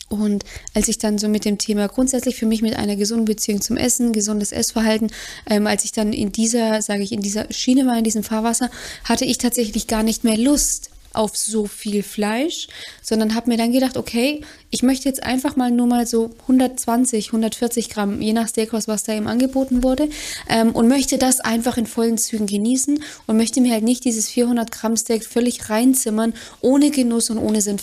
Und 0.09 0.43
als 0.73 0.87
ich 0.87 0.97
dann 0.97 1.17
so 1.17 1.29
mit 1.29 1.45
dem 1.45 1.57
Thema 1.57 1.87
grundsätzlich 1.87 2.35
für 2.35 2.45
mich 2.45 2.61
mit 2.61 2.75
einer 2.75 2.95
gesunden 2.95 3.25
Beziehung 3.25 3.61
zum 3.61 3.77
Essen, 3.77 4.11
gesundes 4.11 4.51
Essverhalten, 4.51 5.11
ähm, 5.49 5.67
als 5.67 5.85
ich 5.85 5.91
dann 5.91 6.13
in 6.13 6.31
dieser, 6.31 6.81
sage 6.81 7.03
ich, 7.03 7.11
in 7.11 7.21
dieser 7.21 7.51
Schiene 7.51 7.85
war, 7.85 7.97
in 7.97 8.03
diesem 8.03 8.23
Fahrwasser, 8.23 8.69
hatte 9.03 9.25
ich 9.25 9.37
tatsächlich 9.37 9.87
gar 9.87 10.03
nicht 10.03 10.23
mehr 10.23 10.37
Lust 10.37 10.89
auf 11.13 11.35
so 11.35 11.65
viel 11.65 12.03
Fleisch, 12.03 12.67
sondern 13.01 13.35
habe 13.35 13.49
mir 13.49 13.57
dann 13.57 13.71
gedacht, 13.71 13.97
okay, 13.97 14.41
ich 14.69 14.83
möchte 14.83 15.09
jetzt 15.09 15.23
einfach 15.23 15.55
mal 15.55 15.71
nur 15.71 15.87
mal 15.87 16.05
so 16.05 16.31
120, 16.41 17.27
140 17.27 17.89
Gramm, 17.89 18.21
je 18.21 18.33
nach 18.33 18.47
Steakhouse, 18.47 18.87
was 18.87 19.03
da 19.03 19.13
eben 19.13 19.27
angeboten 19.27 19.83
wurde, 19.83 20.09
ähm, 20.47 20.71
und 20.71 20.87
möchte 20.87 21.17
das 21.17 21.39
einfach 21.39 21.77
in 21.77 21.87
vollen 21.87 22.17
Zügen 22.17 22.45
genießen 22.45 23.03
und 23.25 23.37
möchte 23.37 23.61
mir 23.61 23.73
halt 23.73 23.83
nicht 23.83 24.05
dieses 24.05 24.29
400 24.29 24.71
Gramm 24.71 24.95
Steak 24.95 25.25
völlig 25.25 25.69
reinzimmern, 25.69 26.33
ohne 26.61 26.91
Genuss 26.91 27.29
und 27.29 27.39
ohne 27.39 27.61
Sinn, 27.61 27.77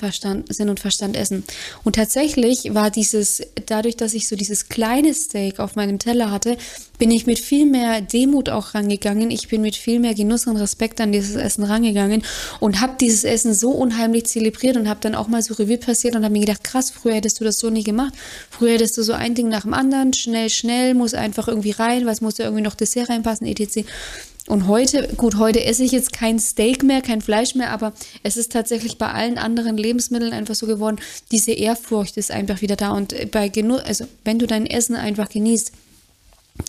Sinn 0.49 0.69
und 0.69 0.81
Verstand 0.81 1.17
essen. 1.17 1.45
Und 1.83 1.97
tatsächlich 1.97 2.75
war 2.75 2.91
dieses, 2.91 3.43
dadurch, 3.67 3.97
dass 3.97 4.15
ich 4.15 4.29
so 4.29 4.37
dieses 4.37 4.69
kleine 4.69 5.13
Steak 5.15 5.59
auf 5.59 5.75
meinem 5.75 5.99
Teller 5.99 6.31
hatte, 6.31 6.57
bin 6.99 7.11
ich 7.11 7.27
mit 7.27 7.39
viel 7.39 7.67
mehr 7.67 8.01
Demut 8.01 8.49
auch 8.49 8.75
rangegangen. 8.75 9.31
Ich 9.31 9.49
bin 9.49 9.63
mit 9.63 9.77
viel 9.77 10.01
mehr 10.01 10.15
Genuss 10.15 10.47
und 10.47 10.57
Respekt 10.57 11.01
an 11.01 11.13
dieses 11.13 11.37
Essen 11.37 11.65
rangegangen 11.65 12.23
und 12.61 12.81
habe 12.81 12.95
dieses 13.01 13.25
Essen 13.25 13.55
so 13.55 13.71
unheimlich 13.71 14.27
zelebriert 14.27 14.77
und 14.77 14.89
habe 14.89 15.01
dann 15.01 15.15
auch 15.15 15.29
mal 15.29 15.43
so 15.43 15.55
Revue 15.55 15.79
passiert 15.79 16.17
und 16.17 16.25
habe 16.25 16.33
mir 16.33 16.41
gedacht, 16.41 16.65
krass, 16.65 16.91
früher 16.91 17.15
hättest 17.15 17.41
du 17.41 17.45
das 17.45 17.59
so 17.59 17.71
nie 17.71 17.85
gemacht. 17.85 18.15
Früher 18.51 18.73
hättest 18.73 18.97
du 18.99 19.03
so 19.03 19.13
ein 19.13 19.35
Ding 19.35 19.49
nach 19.49 19.63
dem 19.63 19.75
anderen, 19.75 20.13
schnell, 20.13 20.51
schnell, 20.51 20.95
muss 20.95 21.15
einfach 21.15 21.49
irgendwie 21.49 21.73
rein, 21.73 22.07
es 22.09 22.21
muss 22.21 22.39
ja 22.39 22.47
irgendwie 22.47 22.63
noch 22.65 22.75
Dessert 22.75 23.09
reinpassen, 23.09 23.47
etc. 23.47 23.85
Und 24.47 24.69
heute, 24.69 25.09
gut, 25.17 25.39
heute 25.39 25.65
esse 25.65 25.83
ich 25.83 25.91
jetzt 25.91 26.13
kein 26.13 26.39
Steak 26.39 26.85
mehr, 26.85 27.03
kein 27.03 27.21
Fleisch 27.21 27.57
mehr, 27.57 27.73
aber 27.73 27.93
es 28.23 28.37
ist 28.37 28.53
tatsächlich 28.53 28.97
bei 28.97 29.11
allen 29.11 29.39
anderen 29.39 29.77
Lebensmitteln 29.77 30.33
einfach 30.33 30.55
so 30.55 30.67
geworden, 30.67 30.99
diese 31.33 31.53
Ehrfurcht 31.53 32.17
ist 32.17 32.31
einfach 32.31 32.63
wieder 32.63 32.77
da. 32.77 32.93
Und 32.93 33.33
bei 33.33 33.49
Genuss, 33.49 33.81
also 33.81 34.07
wenn 34.25 34.39
du 34.39 34.47
dein 34.47 34.67
Essen 34.67 34.95
einfach 34.95 35.29
genießt, 35.29 35.73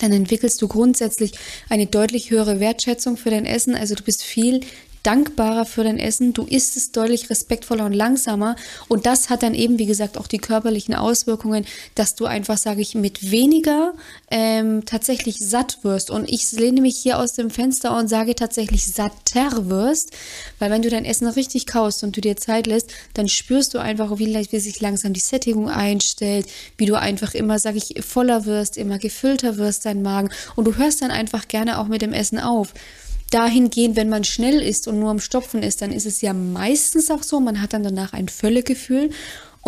dann 0.00 0.12
entwickelst 0.12 0.60
du 0.62 0.68
grundsätzlich 0.68 1.32
eine 1.68 1.86
deutlich 1.86 2.30
höhere 2.30 2.60
Wertschätzung 2.60 3.16
für 3.16 3.30
dein 3.30 3.46
Essen. 3.46 3.74
Also 3.74 3.94
du 3.94 4.02
bist 4.02 4.22
viel 4.22 4.60
dankbarer 5.02 5.64
für 5.64 5.84
dein 5.84 5.98
Essen, 5.98 6.32
du 6.32 6.44
isst 6.44 6.76
es 6.76 6.92
deutlich 6.92 7.30
respektvoller 7.30 7.84
und 7.84 7.92
langsamer. 7.92 8.56
Und 8.88 9.06
das 9.06 9.30
hat 9.30 9.42
dann 9.42 9.54
eben, 9.54 9.78
wie 9.78 9.86
gesagt, 9.86 10.18
auch 10.18 10.26
die 10.26 10.38
körperlichen 10.38 10.94
Auswirkungen, 10.94 11.64
dass 11.94 12.14
du 12.14 12.26
einfach, 12.26 12.58
sage 12.58 12.80
ich, 12.80 12.94
mit 12.94 13.30
weniger 13.30 13.94
ähm, 14.30 14.84
tatsächlich 14.84 15.38
satt 15.38 15.78
wirst. 15.82 16.10
Und 16.10 16.28
ich 16.28 16.50
lehne 16.52 16.80
mich 16.80 16.96
hier 16.96 17.18
aus 17.18 17.34
dem 17.34 17.50
Fenster 17.50 17.96
und 17.96 18.08
sage 18.08 18.34
tatsächlich 18.34 18.86
satter 18.86 19.68
wirst, 19.68 20.10
weil 20.58 20.70
wenn 20.70 20.82
du 20.82 20.90
dein 20.90 21.04
Essen 21.04 21.26
richtig 21.28 21.66
kaust 21.66 22.04
und 22.04 22.16
du 22.16 22.20
dir 22.20 22.36
Zeit 22.36 22.66
lässt, 22.66 22.90
dann 23.14 23.28
spürst 23.28 23.74
du 23.74 23.78
einfach, 23.78 24.18
wie, 24.18 24.34
wie 24.34 24.60
sich 24.60 24.80
langsam 24.80 25.12
die 25.12 25.20
Sättigung 25.20 25.68
einstellt, 25.68 26.46
wie 26.76 26.86
du 26.86 26.98
einfach 26.98 27.34
immer, 27.34 27.58
sage 27.58 27.78
ich, 27.78 28.04
voller 28.04 28.44
wirst, 28.44 28.76
immer 28.76 28.98
gefüllter 28.98 29.56
wirst, 29.56 29.86
dein 29.86 30.02
Magen. 30.02 30.30
Und 30.56 30.66
du 30.66 30.76
hörst 30.76 31.02
dann 31.02 31.10
einfach 31.10 31.48
gerne 31.48 31.78
auch 31.78 31.88
mit 31.88 32.02
dem 32.02 32.12
Essen 32.12 32.38
auf 32.38 32.74
dahingehend, 33.30 33.96
wenn 33.96 34.08
man 34.08 34.24
schnell 34.24 34.62
ist 34.62 34.88
und 34.88 34.98
nur 34.98 35.10
am 35.10 35.20
Stopfen 35.20 35.62
ist, 35.62 35.82
dann 35.82 35.92
ist 35.92 36.06
es 36.06 36.20
ja 36.20 36.32
meistens 36.32 37.10
auch 37.10 37.22
so, 37.22 37.40
man 37.40 37.60
hat 37.60 37.72
dann 37.72 37.82
danach 37.82 38.12
ein 38.12 38.28
Völlegefühl 38.28 39.10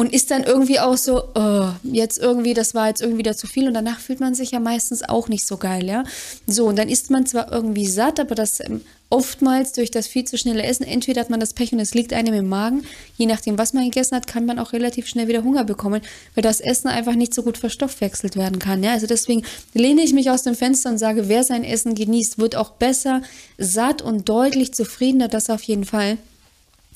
und 0.00 0.14
ist 0.14 0.30
dann 0.30 0.44
irgendwie 0.44 0.80
auch 0.80 0.96
so, 0.96 1.24
oh, 1.34 1.68
jetzt 1.82 2.16
irgendwie, 2.16 2.54
das 2.54 2.74
war 2.74 2.88
jetzt 2.88 3.02
irgendwie 3.02 3.18
wieder 3.18 3.36
zu 3.36 3.46
viel 3.46 3.68
und 3.68 3.74
danach 3.74 4.00
fühlt 4.00 4.18
man 4.18 4.34
sich 4.34 4.52
ja 4.52 4.58
meistens 4.58 5.06
auch 5.06 5.28
nicht 5.28 5.46
so 5.46 5.58
geil, 5.58 5.84
ja. 5.84 6.04
So, 6.46 6.68
und 6.68 6.78
dann 6.78 6.88
ist 6.88 7.10
man 7.10 7.26
zwar 7.26 7.52
irgendwie 7.52 7.84
satt, 7.86 8.18
aber 8.18 8.34
das 8.34 8.60
ähm, 8.60 8.80
oftmals 9.10 9.74
durch 9.74 9.90
das 9.90 10.06
viel 10.06 10.24
zu 10.24 10.38
schnelle 10.38 10.62
Essen, 10.62 10.84
entweder 10.84 11.20
hat 11.20 11.28
man 11.28 11.38
das 11.38 11.52
Pech 11.52 11.74
und 11.74 11.80
es 11.80 11.92
liegt 11.92 12.14
einem 12.14 12.32
im 12.32 12.48
Magen, 12.48 12.84
je 13.18 13.26
nachdem, 13.26 13.58
was 13.58 13.74
man 13.74 13.84
gegessen 13.84 14.16
hat, 14.16 14.26
kann 14.26 14.46
man 14.46 14.58
auch 14.58 14.72
relativ 14.72 15.06
schnell 15.06 15.28
wieder 15.28 15.44
Hunger 15.44 15.64
bekommen, 15.64 16.00
weil 16.34 16.40
das 16.40 16.62
Essen 16.62 16.88
einfach 16.88 17.14
nicht 17.14 17.34
so 17.34 17.42
gut 17.42 17.58
verstoffwechselt 17.58 18.36
werden 18.36 18.58
kann. 18.58 18.82
Ja? 18.82 18.92
Also 18.92 19.06
deswegen 19.06 19.42
lehne 19.74 20.00
ich 20.00 20.14
mich 20.14 20.30
aus 20.30 20.44
dem 20.44 20.54
Fenster 20.54 20.88
und 20.88 20.96
sage, 20.96 21.28
wer 21.28 21.44
sein 21.44 21.62
Essen 21.62 21.94
genießt, 21.94 22.38
wird 22.38 22.56
auch 22.56 22.70
besser, 22.70 23.20
satt 23.58 24.00
und 24.00 24.30
deutlich 24.30 24.72
zufriedener, 24.72 25.28
das 25.28 25.50
auf 25.50 25.62
jeden 25.64 25.84
Fall. 25.84 26.16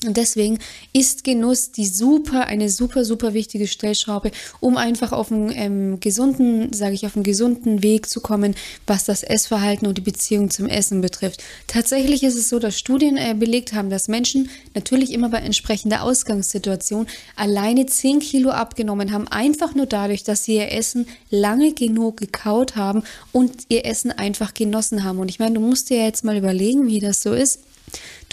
Und 0.07 0.17
deswegen 0.17 0.59
ist 0.93 1.23
Genuss 1.23 1.71
die 1.71 1.85
super, 1.85 2.47
eine 2.47 2.69
super, 2.69 3.05
super 3.05 3.33
wichtige 3.33 3.67
Stellschraube, 3.67 4.31
um 4.59 4.77
einfach 4.77 5.11
auf 5.11 5.31
einen 5.31 5.51
ähm, 5.53 5.99
gesunden, 5.99 6.73
sage 6.73 6.93
ich, 6.93 7.05
auf 7.05 7.15
einen 7.15 7.23
gesunden 7.23 7.83
Weg 7.83 8.07
zu 8.09 8.21
kommen, 8.21 8.55
was 8.87 9.05
das 9.05 9.23
Essverhalten 9.23 9.87
und 9.87 9.97
die 9.97 10.01
Beziehung 10.01 10.49
zum 10.49 10.67
Essen 10.67 11.01
betrifft. 11.01 11.43
Tatsächlich 11.67 12.23
ist 12.23 12.35
es 12.35 12.49
so, 12.49 12.59
dass 12.59 12.77
Studien 12.77 13.17
äh, 13.17 13.35
belegt 13.37 13.73
haben, 13.73 13.89
dass 13.89 14.07
Menschen 14.07 14.49
natürlich 14.73 15.11
immer 15.11 15.29
bei 15.29 15.39
entsprechender 15.39 16.03
Ausgangssituation 16.03 17.07
alleine 17.35 17.85
10 17.85 18.19
Kilo 18.19 18.51
abgenommen 18.51 19.11
haben, 19.11 19.27
einfach 19.27 19.75
nur 19.75 19.85
dadurch, 19.85 20.23
dass 20.23 20.43
sie 20.43 20.55
ihr 20.55 20.71
Essen 20.71 21.07
lange 21.29 21.73
genug 21.73 22.17
gekaut 22.17 22.75
haben 22.75 23.03
und 23.31 23.65
ihr 23.69 23.85
Essen 23.85 24.11
einfach 24.11 24.53
genossen 24.53 25.03
haben. 25.03 25.19
Und 25.19 25.29
ich 25.29 25.39
meine, 25.39 25.55
du 25.55 25.61
musst 25.61 25.89
dir 25.89 26.03
jetzt 26.03 26.23
mal 26.23 26.37
überlegen, 26.37 26.87
wie 26.87 26.99
das 26.99 27.21
so 27.21 27.33
ist 27.33 27.59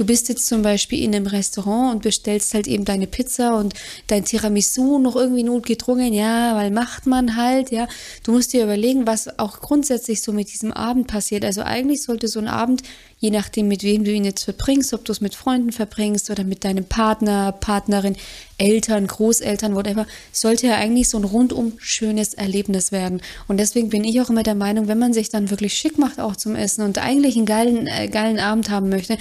Du 0.02 0.06
bist 0.06 0.28
jetzt 0.28 0.49
zum 0.49 0.62
Beispiel 0.62 1.00
in 1.00 1.14
einem 1.14 1.28
Restaurant 1.28 1.94
und 1.94 2.02
bestellst 2.02 2.54
halt 2.54 2.66
eben 2.66 2.85
deine 2.85 3.06
Pizza 3.06 3.56
und 3.56 3.75
dein 4.09 4.25
Tiramisu 4.25 4.99
noch 4.99 5.14
irgendwie 5.14 5.44
notgedrungen, 5.44 6.12
ja, 6.12 6.56
weil 6.56 6.73
macht 6.73 7.06
man 7.06 7.37
halt, 7.37 7.71
ja. 7.71 7.87
Du 8.25 8.32
musst 8.32 8.52
dir 8.52 8.64
überlegen, 8.64 9.06
was 9.06 9.38
auch 9.38 9.61
grundsätzlich 9.61 10.21
so 10.21 10.32
mit 10.32 10.52
diesem 10.52 10.73
Abend 10.73 11.06
passiert. 11.06 11.44
Also 11.44 11.62
eigentlich 11.62 12.02
sollte 12.02 12.26
so 12.26 12.40
ein 12.40 12.49
Abend, 12.49 12.82
je 13.21 13.30
nachdem 13.30 13.68
mit 13.68 13.85
wem 13.85 14.02
du 14.02 14.11
ihn 14.11 14.25
jetzt 14.25 14.42
verbringst, 14.42 14.92
ob 14.92 15.04
du 15.04 15.12
es 15.12 15.21
mit 15.21 15.37
Freunden 15.37 15.71
verbringst 15.71 16.28
oder 16.30 16.42
mit 16.42 16.64
deinem 16.64 16.85
Partner, 16.85 17.52
Partnerin, 17.52 18.16
Eltern, 18.59 19.06
Großeltern, 19.06 19.76
whatever, 19.76 20.06
sollte 20.32 20.66
ja 20.66 20.75
eigentlich 20.75 21.09
so 21.09 21.18
ein 21.18 21.25
rundum 21.25 21.75
schönes 21.78 22.35
Erlebnis 22.35 22.90
werden. 22.90 23.21
Und 23.47 23.59
deswegen 23.59 23.90
bin 23.90 24.02
ich 24.02 24.21
auch 24.21 24.30
immer 24.30 24.42
der 24.42 24.56
Meinung, 24.56 24.88
wenn 24.88 24.99
man 24.99 25.12
sich 25.12 25.28
dann 25.28 25.50
wirklich 25.50 25.75
schick 25.75 25.97
macht 25.97 26.18
auch 26.18 26.35
zum 26.35 26.56
Essen 26.56 26.82
und 26.82 26.99
eigentlich 26.99 27.37
einen 27.37 27.47
geilen, 27.47 27.87
äh, 27.87 28.09
geilen 28.09 28.40
Abend 28.40 28.68
haben 28.68 28.88
möchte, 28.88 29.16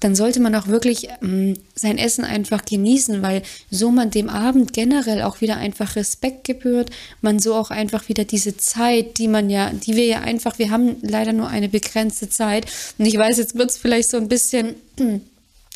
dann 0.00 0.14
sollte 0.14 0.40
man 0.40 0.54
auch 0.54 0.66
wirklich 0.66 1.08
ähm, 1.22 1.56
sein 1.74 1.98
Essen 1.98 2.24
einfach 2.24 2.64
genießen, 2.64 3.22
weil 3.22 3.42
so 3.70 3.90
man 3.90 4.10
dem 4.10 4.28
Abend 4.28 4.72
generell 4.72 5.22
auch 5.22 5.40
wieder 5.40 5.56
einfach 5.56 5.94
Respekt 5.96 6.44
gebührt, 6.44 6.90
man 7.20 7.38
so 7.38 7.54
auch 7.54 7.70
einfach 7.70 8.08
wieder 8.08 8.24
diese 8.24 8.56
Zeit, 8.56 9.18
die 9.18 9.28
man 9.28 9.50
ja, 9.50 9.70
die 9.70 9.96
wir 9.96 10.06
ja 10.06 10.20
einfach, 10.20 10.58
wir 10.58 10.70
haben 10.70 10.96
leider 11.02 11.32
nur 11.32 11.48
eine 11.48 11.68
begrenzte 11.68 12.28
Zeit. 12.28 12.66
Und 12.98 13.06
ich 13.06 13.16
weiß, 13.16 13.36
jetzt 13.38 13.56
wird 13.56 13.70
es 13.70 13.76
vielleicht 13.76 14.10
so 14.10 14.16
ein 14.16 14.28
bisschen 14.28 14.74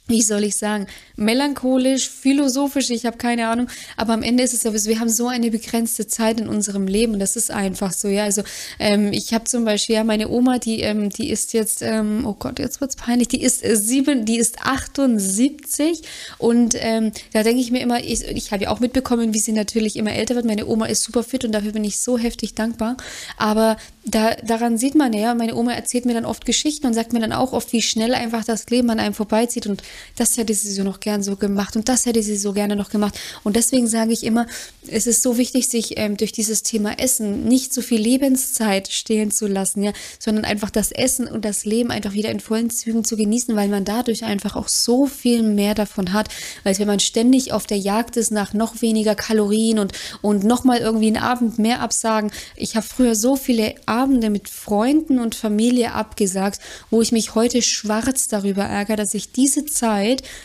wie 0.07 0.21
soll 0.21 0.45
ich 0.45 0.57
sagen, 0.57 0.87
melancholisch, 1.17 2.11
philosophisch, 2.11 2.91
ich 2.91 3.07
habe 3.07 3.17
keine 3.17 3.49
Ahnung, 3.49 3.69
aber 3.97 4.13
am 4.13 4.23
Ende 4.23 4.43
ist 4.43 4.53
es 4.53 4.61
so, 4.61 4.75
wir 4.75 5.01
haben 5.01 5.09
so 5.09 5.29
eine 5.29 5.51
begrenzte 5.51 6.07
Zeit 6.07 6.41
in 6.41 6.49
unserem 6.49 6.87
Leben 6.87 7.19
das 7.19 7.37
ist 7.37 7.51
einfach 7.51 7.93
so, 7.93 8.09
ja, 8.09 8.25
also 8.25 8.43
ähm, 8.79 9.13
ich 9.13 9.33
habe 9.33 9.45
zum 9.45 9.65
Beispiel, 9.65 9.97
ja, 9.97 10.05
meine 10.05 10.29
Oma, 10.29 10.59
die, 10.59 10.81
ähm, 10.81 11.09
die 11.09 11.31
ist 11.31 11.55
jetzt, 11.55 11.81
ähm, 11.81 12.27
oh 12.27 12.35
Gott, 12.39 12.59
jetzt 12.59 12.83
wird's 12.83 12.97
peinlich, 12.97 13.29
die 13.29 13.43
ist 13.43 13.65
äh, 13.65 13.77
sieben, 13.77 14.27
die 14.27 14.37
ist 14.37 14.59
78 14.63 16.03
und 16.37 16.75
ähm, 16.79 17.13
da 17.33 17.43
denke 17.43 17.63
ich 17.63 17.71
mir 17.71 17.81
immer, 17.81 18.05
ich, 18.05 18.25
ich 18.25 18.53
habe 18.53 18.65
ja 18.65 18.71
auch 18.71 18.81
mitbekommen, 18.81 19.33
wie 19.33 19.39
sie 19.39 19.53
natürlich 19.53 19.97
immer 19.97 20.13
älter 20.13 20.35
wird, 20.35 20.45
meine 20.45 20.67
Oma 20.67 20.85
ist 20.87 21.03
super 21.03 21.23
fit 21.23 21.47
und 21.47 21.53
dafür 21.53 21.73
bin 21.73 21.85
ich 21.85 21.99
so 21.99 22.19
heftig 22.19 22.55
dankbar, 22.55 22.99
aber 23.39 23.79
da, 24.05 24.35
daran 24.43 24.77
sieht 24.77 24.97
man 24.97 25.15
ja, 25.15 25.35
meine 25.35 25.55
Oma 25.55 25.73
erzählt 25.73 26.05
mir 26.05 26.13
dann 26.13 26.27
oft 26.27 26.45
Geschichten 26.45 26.87
und 26.87 26.93
sagt 26.93 27.15
mir 27.15 27.21
dann 27.21 27.33
auch 27.33 27.55
oft, 27.55 27.73
wie 27.73 27.81
schnell 27.81 28.15
einfach 28.15 28.45
das 28.45 28.69
Leben 28.69 28.91
an 28.91 29.01
einem 29.01 29.15
vorbeizieht 29.15 29.67
und 29.67 29.83
das 30.17 30.37
hätte 30.37 30.55
sie 30.55 30.73
so 30.73 30.83
noch 30.83 31.01
gern 31.01 31.23
so 31.23 31.37
gemacht 31.37 31.77
und 31.77 31.89
das 31.89 32.07
hätte 32.07 32.23
sie 32.23 32.37
so 32.37 32.53
gerne 32.53 32.77
noch 32.77 32.91
gemacht. 32.91 33.19
Und 33.43 33.57
deswegen 33.57 33.87
sage 33.87 34.13
ich 34.13 34.25
immer, 34.25 34.47
es 34.89 35.07
ist 35.07 35.23
so 35.23 35.39
wichtig, 35.39 35.69
sich 35.69 35.99
ähm, 35.99 36.17
durch 36.17 36.33
dieses 36.33 36.63
Thema 36.63 36.99
Essen 36.99 37.45
nicht 37.45 37.73
so 37.73 37.83
viel 37.83 38.01
Lebenszeit 38.01 38.89
stehlen 38.89 39.31
zu 39.31 39.47
lassen, 39.47 39.83
ja, 39.83 39.93
sondern 40.19 40.45
einfach 40.45 40.71
das 40.71 40.93
Essen 40.93 41.27
und 41.27 41.45
das 41.45 41.65
Leben 41.65 41.91
einfach 41.91 42.13
wieder 42.13 42.31
in 42.31 42.41
vollen 42.41 42.71
Zügen 42.71 43.05
zu 43.05 43.17
genießen, 43.17 43.55
weil 43.57 43.69
man 43.69 43.85
dadurch 43.85 44.25
einfach 44.25 44.57
auch 44.57 44.69
so 44.69 45.07
viel 45.07 45.43
mehr 45.43 45.75
davon 45.75 46.13
hat, 46.13 46.29
als 46.65 46.79
wenn 46.79 46.89
man 46.89 47.01
ständig 47.01 47.53
auf 47.53 47.67
der 47.67 47.79
Jagd 47.79 48.17
ist 48.17 48.31
nach 48.31 48.53
noch 48.53 48.83
weniger 48.83 49.15
Kalorien 49.15 49.79
und, 49.79 49.93
und 50.23 50.45
nochmal 50.45 50.79
irgendwie 50.79 51.09
einen 51.09 51.17
Abend 51.17 51.59
mehr 51.59 51.81
absagen. 51.81 52.31
Ich 52.57 52.77
habe 52.77 52.87
früher 52.87 53.15
so 53.15 53.37
viele 53.37 53.75
Abende 53.87 54.31
mit 54.31 54.49
Freunden 54.49 55.19
und 55.19 55.35
Familie 55.35 55.93
abgesagt, 55.93 56.61
wo 56.91 57.01
ich 57.01 57.13
mich 57.13 57.35
heute 57.35 57.63
schwarz 57.63 58.29
darüber 58.29 58.65
ärgere, 58.65 58.97
dass 58.97 59.15
ich 59.15 59.33
diese 59.33 59.65
Zeit 59.65 59.84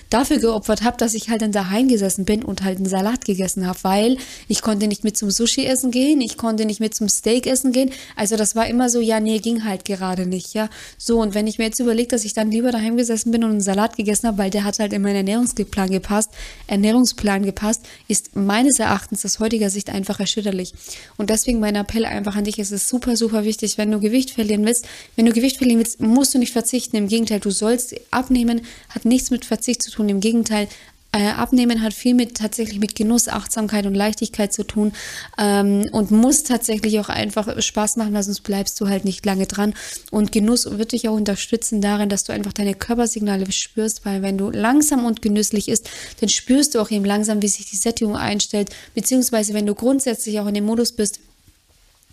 dafür 0.09 0.37
geopfert 0.37 0.83
habe, 0.83 0.97
dass 0.97 1.13
ich 1.13 1.29
halt 1.29 1.41
dann 1.41 1.51
daheim 1.51 1.87
gesessen 1.87 2.25
bin 2.25 2.43
und 2.43 2.63
halt 2.63 2.77
einen 2.77 2.87
Salat 2.87 3.25
gegessen 3.25 3.67
habe, 3.67 3.79
weil 3.83 4.17
ich 4.47 4.61
konnte 4.61 4.87
nicht 4.87 5.03
mit 5.03 5.17
zum 5.17 5.31
Sushi 5.31 5.65
essen 5.65 5.91
gehen, 5.91 6.21
ich 6.21 6.37
konnte 6.37 6.65
nicht 6.65 6.79
mit 6.79 6.95
zum 6.95 7.09
Steak 7.09 7.47
essen 7.47 7.71
gehen. 7.71 7.91
Also 8.15 8.35
das 8.35 8.55
war 8.55 8.67
immer 8.67 8.89
so, 8.89 8.99
ja, 8.99 9.19
nee, 9.19 9.39
ging 9.39 9.65
halt 9.65 9.85
gerade 9.85 10.25
nicht, 10.25 10.53
ja. 10.53 10.69
So, 10.97 11.21
und 11.21 11.33
wenn 11.33 11.47
ich 11.47 11.57
mir 11.57 11.65
jetzt 11.65 11.79
überlege, 11.79 12.09
dass 12.09 12.25
ich 12.25 12.33
dann 12.33 12.51
lieber 12.51 12.71
daheim 12.71 12.97
gesessen 12.97 13.31
bin 13.31 13.43
und 13.43 13.51
einen 13.51 13.61
Salat 13.61 13.97
gegessen 13.97 14.27
habe, 14.27 14.37
weil 14.37 14.49
der 14.49 14.63
hat 14.63 14.79
halt 14.79 14.93
in 14.93 15.01
meinen 15.01 15.15
Ernährungsplan 15.17 15.89
gepasst, 15.89 16.31
Ernährungsplan 16.67 17.43
gepasst, 17.43 17.81
ist 18.07 18.35
meines 18.35 18.79
Erachtens 18.79 19.25
aus 19.25 19.39
heutiger 19.39 19.69
Sicht 19.69 19.89
einfach 19.89 20.19
erschütterlich. 20.19 20.73
Und 21.17 21.29
deswegen 21.29 21.59
mein 21.59 21.75
Appell 21.75 22.05
einfach 22.05 22.35
an 22.35 22.43
dich, 22.43 22.59
es 22.59 22.71
ist 22.71 22.87
super, 22.87 23.15
super 23.15 23.43
wichtig, 23.43 23.77
wenn 23.77 23.91
du 23.91 23.99
Gewicht 23.99 24.31
verlieren 24.31 24.65
willst, 24.65 24.87
wenn 25.15 25.25
du 25.25 25.33
Gewicht 25.33 25.57
verlieren 25.57 25.79
willst, 25.79 26.01
musst 26.01 26.33
du 26.33 26.39
nicht 26.39 26.53
verzichten. 26.53 26.95
Im 26.95 27.07
Gegenteil, 27.07 27.39
du 27.39 27.51
sollst 27.51 27.95
abnehmen, 28.11 28.61
hat 28.89 29.05
nichts 29.05 29.28
mit 29.31 29.45
Verzicht 29.45 29.83
zu 29.83 29.91
tun. 29.91 30.09
Im 30.09 30.19
Gegenteil, 30.19 30.67
äh, 31.11 31.29
Abnehmen 31.29 31.81
hat 31.81 31.93
viel 31.93 32.13
mit 32.13 32.37
tatsächlich 32.37 32.79
mit 32.79 32.93
Genuss, 32.95 33.27
Achtsamkeit 33.27 33.87
und 33.87 33.95
Leichtigkeit 33.95 34.53
zu 34.53 34.63
tun 34.63 34.93
ähm, 35.39 35.89
und 35.91 36.11
muss 36.11 36.43
tatsächlich 36.43 36.99
auch 36.99 37.09
einfach 37.09 37.59
Spaß 37.59 37.97
machen, 37.97 38.21
sonst 38.21 38.41
bleibst 38.41 38.79
du 38.79 38.89
halt 38.89 39.05
nicht 39.05 39.25
lange 39.25 39.47
dran. 39.47 39.73
Und 40.11 40.31
Genuss 40.31 40.69
wird 40.77 40.91
dich 40.91 41.09
auch 41.09 41.15
unterstützen 41.15 41.81
darin, 41.81 42.09
dass 42.09 42.25
du 42.25 42.33
einfach 42.33 42.53
deine 42.53 42.75
Körpersignale 42.75 43.51
spürst, 43.51 44.05
weil 44.05 44.21
wenn 44.21 44.37
du 44.37 44.51
langsam 44.51 45.05
und 45.05 45.23
genüsslich 45.23 45.67
isst, 45.67 45.89
dann 46.19 46.29
spürst 46.29 46.75
du 46.75 46.79
auch 46.79 46.91
eben 46.91 47.05
langsam, 47.05 47.41
wie 47.41 47.47
sich 47.47 47.67
die 47.67 47.77
Sättigung 47.77 48.15
einstellt, 48.15 48.69
beziehungsweise 48.93 49.55
wenn 49.55 49.65
du 49.65 49.73
grundsätzlich 49.73 50.39
auch 50.39 50.47
in 50.47 50.53
dem 50.53 50.65
Modus 50.65 50.91
bist, 50.91 51.19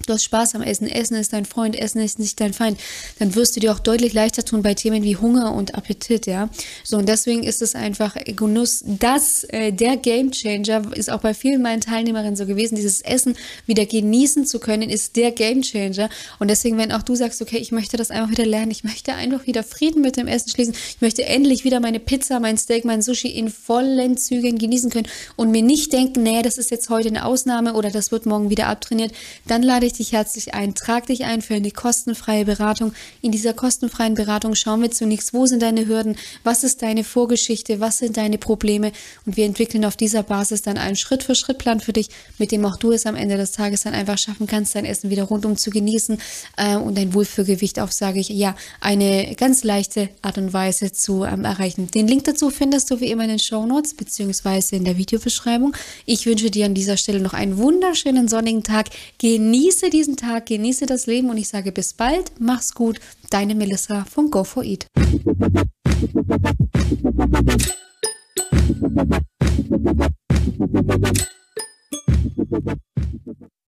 du 0.05 0.13
hast 0.13 0.25
Spaß 0.25 0.55
am 0.55 0.63
Essen, 0.63 0.89
Essen 0.89 1.17
ist 1.17 1.33
dein 1.33 1.45
Freund, 1.45 1.77
Essen 1.77 2.01
ist 2.01 2.19
nicht 2.19 2.41
dein 2.41 2.53
Feind, 2.53 2.79
dann 3.19 3.35
wirst 3.35 3.57
du 3.57 3.61
dir 3.61 3.73
auch 3.73 3.79
deutlich 3.79 4.13
leichter 4.13 4.45
tun 4.45 4.63
bei 4.63 4.75
Themen 4.75 5.03
wie 5.03 5.17
Hunger 5.17 5.55
und 5.55 5.75
Appetit, 5.75 6.27
ja. 6.27 6.49
So, 6.85 6.99
und 6.99 7.09
deswegen 7.09 7.43
ist 7.43 7.63
es 7.63 7.75
einfach 7.75 8.15
Genuss, 8.25 8.85
das, 8.87 9.45
äh, 9.45 9.73
der 9.73 9.97
Game 9.97 10.31
Changer 10.31 10.97
ist 10.97 11.11
auch 11.11 11.21
bei 11.21 11.35
vielen 11.35 11.63
meinen 11.63 11.81
Teilnehmerinnen 11.81 12.37
so 12.37 12.47
gewesen, 12.47 12.77
dieses 12.77 13.01
Essen 13.01 13.37
wieder 13.67 13.87
genießen 13.87 14.47
zu 14.47 14.61
können, 14.61 14.91
ist 14.91 15.17
der 15.17 15.33
Game 15.33 15.63
Changer. 15.63 16.09
Und 16.39 16.49
deswegen, 16.49 16.79
wenn 16.79 16.93
auch 16.93 17.03
du 17.03 17.17
sagst, 17.17 17.41
okay, 17.43 17.59
ich 17.59 17.73
möchte 17.73 17.97
das 17.97 18.11
einfach 18.11 18.31
wieder 18.31 18.47
lernen, 18.47 18.71
ich 18.71 18.85
möchte 18.85 19.15
einfach 19.15 19.47
wieder 19.47 19.63
Frieden 19.63 20.03
mit 20.03 20.17
dem 20.17 20.29
Essen 20.29 20.51
schließen, 20.51 20.75
ich 20.75 21.01
möchte 21.01 21.25
endlich 21.25 21.65
wieder 21.65 21.81
meine 21.81 22.01
Pizza, 22.01 22.39
mein 22.39 22.59
Steak, 22.59 22.85
mein 22.85 23.03
Sushi 23.03 23.29
in 23.29 23.49
vollen 23.49 24.17
Zügen 24.17 24.59
genießen 24.59 24.91
können 24.91 25.09
und 25.37 25.51
mir 25.51 25.63
nicht 25.63 25.93
denken, 25.93 26.23
nee, 26.23 26.43
das 26.43 26.59
ist 26.59 26.71
jetzt 26.71 26.91
heute 26.91 27.09
eine 27.09 27.25
Ausnahme 27.25 27.75
oder 27.75 27.91
das 27.91 28.13
wird 28.13 28.27
morgen 28.27 28.51
wieder 28.51 28.69
abtrainiert, 28.69 29.13
dann 29.47 29.63
lade 29.63 29.86
ich 29.87 29.95
dich 29.95 30.13
herzlich 30.13 30.55
ein. 30.55 30.75
Trag 30.75 31.07
dich 31.07 31.25
ein 31.25 31.43
für 31.43 31.55
eine 31.55 31.71
kostenfreie 31.71 32.45
Beratung. 32.45 32.93
In 33.23 33.33
dieser 33.33 33.53
kostenfreien 33.53 34.15
Beratung 34.15 34.55
schauen 34.55 34.83
wir 34.83 34.91
zunächst, 34.91 35.35
wo 35.35 35.47
sind 35.47 35.63
deine 35.63 35.87
Hürden, 35.87 36.17
was 36.45 36.65
ist 36.65 36.83
deine 36.83 37.05
Vorgeschichte, 37.05 37.81
was 37.81 37.99
sind 37.99 38.17
deine 38.17 38.39
Probleme 38.39 38.93
und 39.25 39.37
wir 39.37 39.45
entwickeln 39.45 39.85
auf 39.85 39.97
dieser 39.97 40.23
Basis 40.23 40.63
dann 40.63 40.79
einen 40.79 40.97
Schritt-für-Schritt-Plan 40.97 41.81
für 41.81 41.93
dich, 41.93 42.09
mit 42.39 42.53
dem 42.53 42.65
auch 42.65 42.77
du 42.77 42.93
es 42.93 43.07
am 43.07 43.17
Ende 43.17 43.37
des 43.37 43.53
Tages 43.53 43.83
dann 43.83 43.95
einfach 43.95 44.19
schaffen 44.19 44.47
kannst, 44.47 44.75
dein 44.75 44.85
Essen 44.85 45.11
wieder 45.11 45.25
rundum 45.25 45.57
zu 45.57 45.71
genießen 45.71 46.19
äh, 46.57 46.77
und 46.77 46.97
dein 46.97 47.15
Wohlfühlgewicht 47.15 47.81
auf, 47.81 47.93
sage 47.93 48.21
ich, 48.21 48.29
ja, 48.29 48.55
eine 48.81 49.35
ganz 49.37 49.65
leichte 49.65 50.09
Art 50.23 50.39
und 50.39 50.53
Weise 50.53 50.93
zu 50.93 51.25
ähm, 51.25 51.45
erreichen. 51.45 51.91
Den 51.91 52.09
Link 52.09 52.25
dazu 52.25 52.51
findest 52.51 52.91
du 52.91 53.01
wie 53.01 53.11
immer 53.11 53.25
in 53.25 53.31
den 53.31 53.39
Show 53.39 53.67
Notes 53.67 53.95
beziehungsweise 53.95 54.77
in 54.77 54.85
der 54.85 54.97
Videobeschreibung. 54.97 55.77
Ich 56.05 56.27
wünsche 56.27 56.51
dir 56.51 56.67
an 56.67 56.75
dieser 56.75 56.97
Stelle 56.97 57.21
noch 57.21 57.35
einen 57.35 57.59
wunderschönen 57.59 58.29
sonnigen 58.29 58.63
Tag. 58.63 58.89
Genieße 59.19 59.76
Genieße 59.77 59.91
diesen 59.91 60.17
Tag, 60.17 60.47
genieße 60.47 60.87
das 60.87 61.07
Leben 61.07 61.29
und 61.29 61.37
ich 61.37 61.49
sage 61.49 61.71
bis 61.71 61.93
bald, 61.93 62.33
mach's 62.39 62.73
gut, 62.73 62.99
deine 63.29 63.55
Melissa 63.55 64.07
von 64.07 64.31
Go 64.31 64.43
for 64.43 64.65
Eat. 64.65 64.87